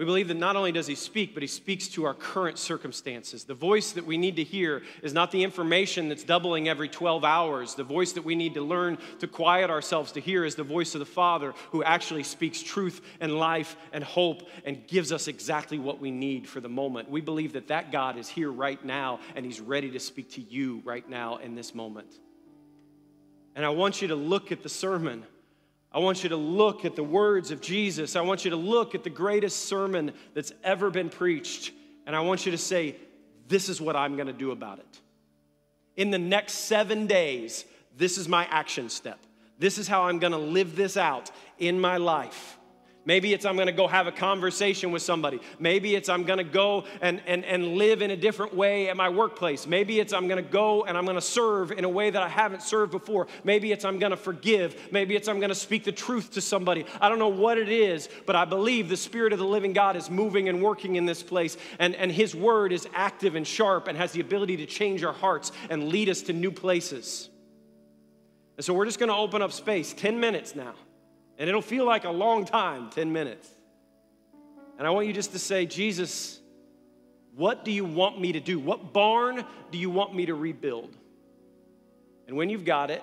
We 0.02 0.06
believe 0.06 0.26
that 0.26 0.36
not 0.36 0.56
only 0.56 0.72
does 0.72 0.88
he 0.88 0.96
speak, 0.96 1.32
but 1.32 1.44
he 1.44 1.46
speaks 1.46 1.86
to 1.90 2.06
our 2.06 2.14
current 2.14 2.58
circumstances. 2.58 3.44
The 3.44 3.54
voice 3.54 3.92
that 3.92 4.04
we 4.04 4.18
need 4.18 4.34
to 4.34 4.42
hear 4.42 4.82
is 5.00 5.12
not 5.12 5.30
the 5.30 5.44
information 5.44 6.08
that's 6.08 6.24
doubling 6.24 6.68
every 6.68 6.88
12 6.88 7.22
hours. 7.22 7.76
The 7.76 7.84
voice 7.84 8.10
that 8.14 8.24
we 8.24 8.34
need 8.34 8.54
to 8.54 8.62
learn 8.62 8.98
to 9.20 9.28
quiet 9.28 9.70
ourselves 9.70 10.10
to 10.10 10.20
hear 10.20 10.44
is 10.44 10.56
the 10.56 10.64
voice 10.64 10.96
of 10.96 10.98
the 10.98 11.06
Father 11.06 11.54
who 11.70 11.84
actually 11.84 12.24
speaks 12.24 12.60
truth 12.60 13.00
and 13.20 13.38
life 13.38 13.76
and 13.92 14.02
hope 14.02 14.48
and 14.64 14.84
gives 14.88 15.12
us 15.12 15.28
exactly 15.28 15.78
what 15.78 16.00
we 16.00 16.10
need 16.10 16.48
for 16.48 16.58
the 16.58 16.68
moment. 16.68 17.08
We 17.08 17.20
believe 17.20 17.52
that 17.52 17.68
that 17.68 17.92
God 17.92 18.18
is 18.18 18.28
here 18.28 18.50
right 18.50 18.84
now 18.84 19.20
and 19.36 19.46
he's 19.46 19.60
ready 19.60 19.92
to 19.92 20.00
speak 20.00 20.32
to 20.32 20.40
you 20.40 20.82
right 20.84 21.08
now 21.08 21.36
in 21.36 21.54
this 21.54 21.76
moment. 21.76 22.12
And 23.54 23.64
I 23.64 23.68
want 23.68 24.02
you 24.02 24.08
to 24.08 24.16
look 24.16 24.50
at 24.50 24.64
the 24.64 24.68
sermon 24.68 25.22
I 25.94 25.98
want 25.98 26.22
you 26.22 26.30
to 26.30 26.36
look 26.36 26.84
at 26.84 26.96
the 26.96 27.04
words 27.04 27.50
of 27.50 27.60
Jesus. 27.60 28.16
I 28.16 28.22
want 28.22 28.44
you 28.44 28.50
to 28.52 28.56
look 28.56 28.94
at 28.94 29.04
the 29.04 29.10
greatest 29.10 29.66
sermon 29.66 30.12
that's 30.34 30.52
ever 30.64 30.90
been 30.90 31.10
preached. 31.10 31.72
And 32.06 32.16
I 32.16 32.20
want 32.20 32.46
you 32.46 32.52
to 32.52 32.58
say, 32.58 32.96
This 33.48 33.68
is 33.68 33.80
what 33.80 33.96
I'm 33.96 34.16
going 34.16 34.28
to 34.28 34.32
do 34.32 34.50
about 34.50 34.78
it. 34.78 35.00
In 35.96 36.10
the 36.10 36.18
next 36.18 36.54
seven 36.54 37.06
days, 37.06 37.64
this 37.96 38.16
is 38.16 38.28
my 38.28 38.46
action 38.46 38.88
step. 38.88 39.18
This 39.58 39.76
is 39.78 39.86
how 39.86 40.04
I'm 40.04 40.18
going 40.18 40.32
to 40.32 40.38
live 40.38 40.76
this 40.76 40.96
out 40.96 41.30
in 41.58 41.78
my 41.78 41.98
life. 41.98 42.58
Maybe 43.04 43.32
it's 43.32 43.44
I'm 43.44 43.56
gonna 43.56 43.72
go 43.72 43.88
have 43.88 44.06
a 44.06 44.12
conversation 44.12 44.92
with 44.92 45.02
somebody. 45.02 45.40
Maybe 45.58 45.96
it's 45.96 46.08
I'm 46.08 46.22
gonna 46.22 46.44
go 46.44 46.84
and, 47.00 47.20
and, 47.26 47.44
and 47.44 47.74
live 47.74 48.00
in 48.00 48.12
a 48.12 48.16
different 48.16 48.54
way 48.54 48.88
at 48.88 48.96
my 48.96 49.08
workplace. 49.08 49.66
Maybe 49.66 49.98
it's 49.98 50.12
I'm 50.12 50.28
gonna 50.28 50.40
go 50.40 50.84
and 50.84 50.96
I'm 50.96 51.04
gonna 51.04 51.20
serve 51.20 51.72
in 51.72 51.84
a 51.84 51.88
way 51.88 52.10
that 52.10 52.22
I 52.22 52.28
haven't 52.28 52.62
served 52.62 52.92
before. 52.92 53.26
Maybe 53.42 53.72
it's 53.72 53.84
I'm 53.84 53.98
gonna 53.98 54.16
forgive. 54.16 54.76
Maybe 54.92 55.16
it's 55.16 55.26
I'm 55.26 55.40
gonna 55.40 55.54
speak 55.54 55.82
the 55.82 55.92
truth 55.92 56.32
to 56.32 56.40
somebody. 56.40 56.86
I 57.00 57.08
don't 57.08 57.18
know 57.18 57.28
what 57.28 57.58
it 57.58 57.68
is, 57.68 58.08
but 58.24 58.36
I 58.36 58.44
believe 58.44 58.88
the 58.88 58.96
Spirit 58.96 59.32
of 59.32 59.40
the 59.40 59.46
living 59.46 59.72
God 59.72 59.96
is 59.96 60.08
moving 60.08 60.48
and 60.48 60.62
working 60.62 60.94
in 60.94 61.04
this 61.04 61.24
place. 61.24 61.56
And, 61.80 61.96
and 61.96 62.12
His 62.12 62.36
word 62.36 62.72
is 62.72 62.86
active 62.94 63.34
and 63.34 63.44
sharp 63.46 63.88
and 63.88 63.98
has 63.98 64.12
the 64.12 64.20
ability 64.20 64.58
to 64.58 64.66
change 64.66 65.02
our 65.02 65.12
hearts 65.12 65.50
and 65.70 65.88
lead 65.88 66.08
us 66.08 66.22
to 66.22 66.32
new 66.32 66.52
places. 66.52 67.28
And 68.56 68.64
so 68.64 68.74
we're 68.74 68.86
just 68.86 69.00
gonna 69.00 69.16
open 69.16 69.42
up 69.42 69.50
space, 69.50 69.92
10 69.92 70.20
minutes 70.20 70.54
now. 70.54 70.74
And 71.42 71.48
it'll 71.48 71.60
feel 71.60 71.84
like 71.84 72.04
a 72.04 72.10
long 72.10 72.44
time 72.44 72.88
10 72.90 73.12
minutes. 73.12 73.50
And 74.78 74.86
I 74.86 74.90
want 74.90 75.08
you 75.08 75.12
just 75.12 75.32
to 75.32 75.40
say, 75.40 75.66
Jesus, 75.66 76.38
what 77.34 77.64
do 77.64 77.72
you 77.72 77.84
want 77.84 78.20
me 78.20 78.30
to 78.30 78.38
do? 78.38 78.60
What 78.60 78.92
barn 78.92 79.44
do 79.72 79.76
you 79.76 79.90
want 79.90 80.14
me 80.14 80.26
to 80.26 80.36
rebuild? 80.36 80.96
And 82.28 82.36
when 82.36 82.48
you've 82.48 82.64
got 82.64 82.92
it, 82.92 83.02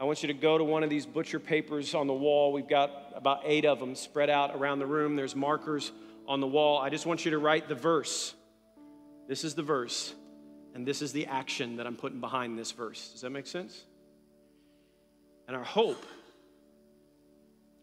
I 0.00 0.04
want 0.04 0.22
you 0.22 0.28
to 0.28 0.32
go 0.32 0.56
to 0.56 0.64
one 0.64 0.84
of 0.84 0.88
these 0.88 1.04
butcher 1.04 1.38
papers 1.38 1.94
on 1.94 2.06
the 2.06 2.14
wall. 2.14 2.50
We've 2.50 2.66
got 2.66 3.12
about 3.14 3.42
eight 3.44 3.66
of 3.66 3.78
them 3.78 3.94
spread 3.94 4.30
out 4.30 4.56
around 4.56 4.78
the 4.78 4.86
room. 4.86 5.14
There's 5.14 5.36
markers 5.36 5.92
on 6.26 6.40
the 6.40 6.46
wall. 6.46 6.78
I 6.78 6.88
just 6.88 7.04
want 7.04 7.26
you 7.26 7.32
to 7.32 7.38
write 7.38 7.68
the 7.68 7.74
verse. 7.74 8.32
This 9.28 9.44
is 9.44 9.54
the 9.54 9.62
verse, 9.62 10.14
and 10.74 10.86
this 10.86 11.02
is 11.02 11.12
the 11.12 11.26
action 11.26 11.76
that 11.76 11.86
I'm 11.86 11.96
putting 11.96 12.20
behind 12.20 12.58
this 12.58 12.72
verse. 12.72 13.10
Does 13.10 13.20
that 13.20 13.28
make 13.28 13.46
sense? 13.46 13.84
And 15.46 15.54
our 15.54 15.62
hope 15.62 16.02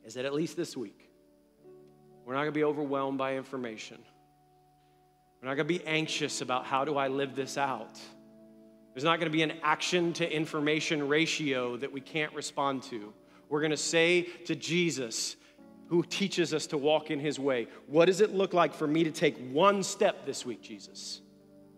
is 0.06 0.16
that 0.16 0.26
at 0.26 0.34
least 0.34 0.58
this 0.58 0.76
week, 0.76 1.10
we're 2.26 2.34
not 2.34 2.42
going 2.42 2.54
to 2.54 2.60
be 2.60 2.64
overwhelmed 2.64 3.18
by 3.18 3.36
information. 3.36 3.98
We're 5.42 5.50
not 5.50 5.56
going 5.56 5.68
to 5.68 5.80
be 5.80 5.86
anxious 5.86 6.42
about 6.42 6.66
how 6.66 6.86
do 6.86 6.98
I 6.98 7.10
live 7.10 7.36
this 7.36 7.58
out. 7.58 8.00
There's 8.94 9.04
not 9.04 9.20
going 9.20 9.32
to 9.32 9.36
be 9.36 9.42
an 9.42 9.54
action 9.64 10.14
to 10.14 10.32
information 10.32 11.08
ratio 11.08 11.78
that 11.78 11.92
we 11.92 12.00
can't 12.00 12.34
respond 12.34 12.84
to. 12.84 13.14
We're 13.50 13.60
going 13.60 13.72
to 13.72 13.78
say 13.78 14.24
to 14.46 14.56
Jesus, 14.56 15.36
who 15.88 16.04
teaches 16.04 16.54
us 16.54 16.68
to 16.68 16.78
walk 16.78 17.12
in 17.12 17.20
his 17.20 17.40
way, 17.40 17.68
What 17.88 18.06
does 18.06 18.22
it 18.22 18.34
look 18.34 18.54
like 18.54 18.74
for 18.74 18.88
me 18.88 19.04
to 19.04 19.12
take 19.12 19.38
one 19.52 19.84
step 19.84 20.26
this 20.26 20.46
week, 20.46 20.62
Jesus? 20.62 21.22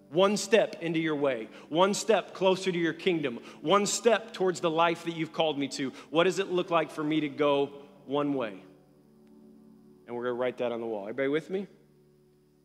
One 0.10 0.38
step 0.38 0.78
into 0.82 1.00
your 1.00 1.16
way, 1.16 1.50
one 1.70 1.94
step 1.94 2.34
closer 2.34 2.72
to 2.72 2.78
your 2.78 2.94
kingdom, 2.94 3.40
one 3.62 3.86
step 3.86 4.34
towards 4.34 4.60
the 4.60 4.70
life 4.70 5.04
that 5.06 5.16
you've 5.16 5.34
called 5.34 5.58
me 5.58 5.68
to. 5.70 5.92
What 6.12 6.26
does 6.26 6.40
it 6.40 6.52
look 6.52 6.70
like 6.70 6.92
for 6.92 7.04
me 7.04 7.22
to 7.22 7.30
go 7.30 7.72
one 8.08 8.34
way? 8.34 8.62
And 10.08 10.16
we're 10.16 10.24
going 10.24 10.36
to 10.36 10.40
write 10.40 10.58
that 10.58 10.72
on 10.72 10.82
the 10.82 10.88
wall. 10.88 11.04
Everybody 11.04 11.30
with 11.30 11.50
me? 11.50 11.68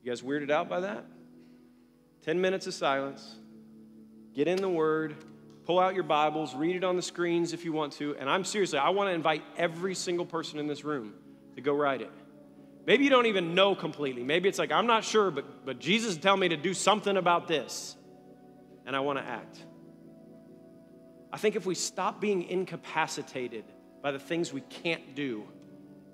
You 0.03 0.11
guys 0.11 0.23
weirded 0.23 0.51
out 0.51 0.69
by 0.69 0.81
that? 0.81 1.05
10 2.25 2.41
minutes 2.41 2.67
of 2.67 2.75
silence. 2.75 3.37
Get 4.35 4.47
in 4.49 4.61
the 4.61 4.69
Word. 4.69 5.17
Pull 5.65 5.79
out 5.79 5.95
your 5.95 6.05
Bibles. 6.05 6.55
Read 6.55 6.77
it 6.77 6.85
on 6.85 6.97
the 6.97 7.03
screens 7.03 7.53
if 7.53 7.65
you 7.65 7.73
want 7.73 7.95
to. 7.95 8.17
And 8.17 8.29
I'm 8.29 8.45
seriously, 8.45 8.79
I 8.79 8.91
want 8.91 9.09
to 9.09 9.15
invite 9.15 9.43
every 9.57 9.95
single 9.95 10.27
person 10.27 10.59
in 10.59 10.67
this 10.67 10.85
room 10.85 11.15
to 11.57 11.61
go 11.61 11.75
write 11.75 12.03
it. 12.03 12.11
Maybe 12.87 13.05
you 13.05 13.11
don't 13.11 13.27
even 13.27 13.55
know 13.55 13.75
completely. 13.75 14.23
Maybe 14.23 14.49
it's 14.49 14.59
like, 14.59 14.73
I'm 14.73 14.87
not 14.87 15.05
sure, 15.05 15.31
but, 15.31 15.65
but 15.65 15.79
Jesus 15.79 16.17
telling 16.17 16.41
me 16.41 16.49
to 16.49 16.57
do 16.57 16.75
something 16.75 17.17
about 17.17 17.47
this. 17.47 17.97
And 18.87 18.97
I 18.97 19.01
want 19.01 19.19
to 19.19 19.25
act. 19.25 19.59
I 21.33 21.37
think 21.37 21.57
if 21.57 21.67
we 21.67 21.75
stop 21.75 22.21
being 22.21 22.43
incapacitated 22.43 23.65
by 24.03 24.11
the 24.11 24.19
things 24.19 24.53
we 24.53 24.63
can't 24.63 25.15
do 25.15 25.45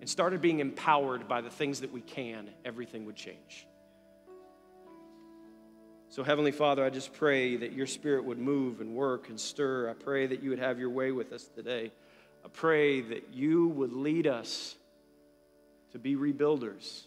and 0.00 0.08
started 0.08 0.40
being 0.40 0.60
empowered 0.60 1.26
by 1.28 1.40
the 1.40 1.50
things 1.50 1.80
that 1.80 1.92
we 1.92 2.00
can, 2.00 2.50
everything 2.64 3.06
would 3.06 3.16
change. 3.16 3.66
So, 6.08 6.22
Heavenly 6.22 6.52
Father, 6.52 6.84
I 6.84 6.90
just 6.90 7.12
pray 7.12 7.56
that 7.56 7.72
your 7.72 7.86
spirit 7.86 8.24
would 8.24 8.38
move 8.38 8.80
and 8.80 8.94
work 8.94 9.28
and 9.28 9.38
stir. 9.38 9.90
I 9.90 9.94
pray 9.94 10.26
that 10.26 10.42
you 10.42 10.50
would 10.50 10.58
have 10.58 10.78
your 10.78 10.90
way 10.90 11.10
with 11.12 11.32
us 11.32 11.44
today. 11.44 11.90
I 12.44 12.48
pray 12.48 13.00
that 13.00 13.34
you 13.34 13.68
would 13.68 13.92
lead 13.92 14.26
us 14.26 14.76
to 15.92 15.98
be 15.98 16.14
rebuilders. 16.14 17.02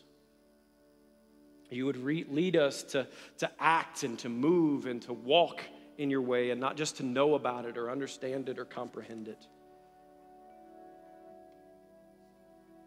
You 1.72 1.86
would 1.86 1.98
re- 1.98 2.26
lead 2.30 2.56
us 2.56 2.84
to, 2.84 3.08
to 3.38 3.50
act 3.60 4.04
and 4.04 4.18
to 4.20 4.30
move 4.30 4.86
and 4.86 5.02
to 5.04 5.14
walk 5.14 5.62
in 5.98 6.10
your 6.10 6.22
way 6.22 6.50
and 6.50 6.60
not 6.60 6.76
just 6.76 6.98
to 6.98 7.04
know 7.04 7.36
about 7.36 7.66
it 7.66 7.78
or 7.78 7.90
understand 7.90 8.50
it 8.50 8.60
or 8.60 8.66
comprehend 8.66 9.28
it. 9.28 9.48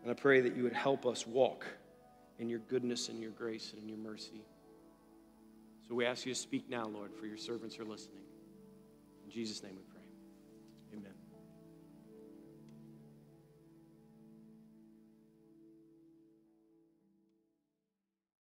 And 0.03 0.11
I 0.11 0.15
pray 0.15 0.41
that 0.41 0.57
you 0.57 0.65
would 0.65 0.73
help 0.73 1.07
us 1.07 1.27
walk 1.27 1.67
in 2.39 2.49
your 2.49 2.59
goodness 2.61 3.09
and 3.09 3.21
your 3.21 3.31
grace 3.31 3.73
and 3.73 3.83
in 3.83 3.89
your 3.89 3.99
mercy. 3.99 4.43
So 5.89 5.95
we 5.95 6.07
ask 6.07 6.27
you 6.27 6.35
to 6.35 6.39
speak 6.39 6.69
now, 6.69 6.87
Lord, 6.87 7.15
for 7.15 7.27
your 7.27 7.37
servants 7.37 7.79
are 7.79 7.85
listening. 7.85 8.25
In 9.25 9.31
Jesus' 9.31 9.63
name 9.63 9.77
we 9.77 9.83
pray. 9.83 9.92